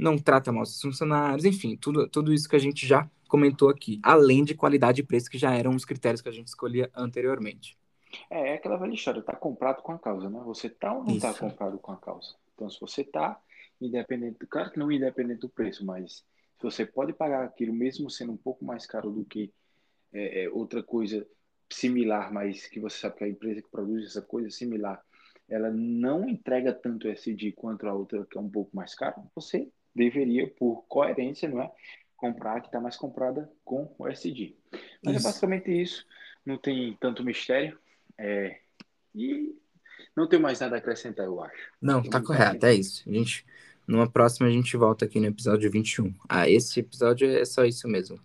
não 0.00 0.18
trata 0.18 0.50
mal 0.50 0.64
seus 0.64 0.80
funcionários, 0.80 1.44
enfim, 1.44 1.76
tudo, 1.76 2.08
tudo 2.08 2.32
isso 2.32 2.48
que 2.48 2.56
a 2.56 2.60
gente 2.60 2.86
já 2.86 3.08
comentou 3.28 3.68
aqui, 3.68 4.00
além 4.02 4.42
de 4.42 4.54
qualidade 4.54 5.00
e 5.00 5.04
preço, 5.04 5.30
que 5.30 5.38
já 5.38 5.54
eram 5.54 5.74
os 5.76 5.84
critérios 5.84 6.20
que 6.20 6.28
a 6.28 6.32
gente 6.32 6.48
escolhia 6.48 6.90
anteriormente. 6.94 7.78
É, 8.28 8.50
é 8.50 8.54
aquela 8.54 8.76
velha 8.76 8.94
história, 8.94 9.22
tá 9.22 9.36
comprado 9.36 9.82
com 9.82 9.92
a 9.92 9.98
causa, 9.98 10.28
né? 10.28 10.40
Você 10.44 10.68
tá 10.68 10.92
ou 10.92 11.04
não 11.04 11.18
tá 11.18 11.30
isso. 11.30 11.38
tá 11.40 11.48
comprado 11.48 11.78
com 11.78 11.92
a 11.92 11.96
causa? 11.96 12.34
Então, 12.54 12.68
se 12.68 12.80
você 12.80 13.04
tá, 13.04 13.40
independente, 13.80 14.44
claro 14.46 14.70
que 14.70 14.78
não 14.78 14.90
independente 14.90 15.40
do 15.40 15.48
preço, 15.48 15.84
mas 15.84 16.24
se 16.58 16.62
você 16.62 16.84
pode 16.84 17.12
pagar 17.12 17.44
aquilo 17.44 17.72
mesmo 17.72 18.10
sendo 18.10 18.32
um 18.32 18.36
pouco 18.36 18.64
mais 18.64 18.86
caro 18.86 19.10
do 19.10 19.24
que 19.24 19.52
é, 20.12 20.44
é, 20.44 20.50
outra 20.50 20.82
coisa 20.82 21.24
similar, 21.70 22.32
mas 22.32 22.66
que 22.66 22.80
você 22.80 22.98
sabe 22.98 23.16
que 23.16 23.24
a 23.24 23.28
empresa 23.28 23.62
que 23.62 23.70
produz 23.70 24.06
essa 24.06 24.22
coisa 24.22 24.50
similar, 24.50 25.00
ela 25.48 25.70
não 25.70 26.28
entrega 26.28 26.72
tanto 26.72 27.08
SD 27.08 27.52
quanto 27.52 27.86
a 27.86 27.94
outra 27.94 28.26
que 28.26 28.36
é 28.36 28.40
um 28.40 28.50
pouco 28.50 28.74
mais 28.74 28.94
caro, 28.94 29.22
você 29.34 29.68
deveria, 29.94 30.48
por 30.48 30.84
coerência, 30.88 31.48
não 31.48 31.62
é? 31.62 31.70
comprar, 32.20 32.60
que 32.60 32.68
está 32.68 32.78
mais 32.78 32.96
comprada 32.96 33.50
com 33.64 33.92
o 33.98 34.06
SD. 34.06 34.54
Mas 35.02 35.16
Isso. 35.16 35.26
é 35.26 35.30
basicamente 35.30 35.70
isso. 35.70 36.06
Não 36.44 36.58
tem 36.58 36.96
tanto 37.00 37.24
mistério. 37.24 37.78
É, 38.18 38.60
e 39.14 39.56
não 40.14 40.28
tem 40.28 40.38
mais 40.38 40.60
nada 40.60 40.76
a 40.76 40.78
acrescentar, 40.78 41.24
eu 41.24 41.42
acho. 41.42 41.72
Não, 41.80 42.02
tá 42.02 42.20
correto, 42.20 42.66
é 42.66 42.74
isso. 42.74 43.08
A 43.08 43.12
gente, 43.12 43.46
numa 43.86 44.08
próxima 44.08 44.46
a 44.46 44.50
gente 44.50 44.76
volta 44.76 45.06
aqui 45.06 45.18
no 45.18 45.26
episódio 45.26 45.70
21. 45.70 46.14
Ah, 46.28 46.48
esse 46.48 46.80
episódio 46.80 47.26
é 47.26 47.44
só 47.46 47.64
isso 47.64 47.88
mesmo. 47.88 48.20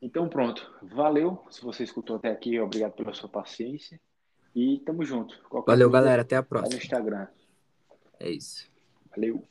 Então 0.00 0.28
pronto, 0.28 0.70
valeu. 0.82 1.44
Se 1.50 1.62
você 1.62 1.84
escutou 1.84 2.16
até 2.16 2.30
aqui, 2.30 2.58
obrigado 2.58 2.92
pela 2.92 3.12
sua 3.12 3.28
paciência. 3.28 4.00
E 4.54 4.78
tamo 4.80 5.04
junto. 5.04 5.38
Qualquer 5.48 5.72
Valeu, 5.72 5.90
galera. 5.90 6.22
Até 6.22 6.36
a 6.36 6.40
Vai 6.40 6.44
no 6.44 6.48
próxima. 6.48 6.82
Instagram. 6.82 7.26
É 8.20 8.30
isso. 8.30 8.70
Valeu. 9.10 9.44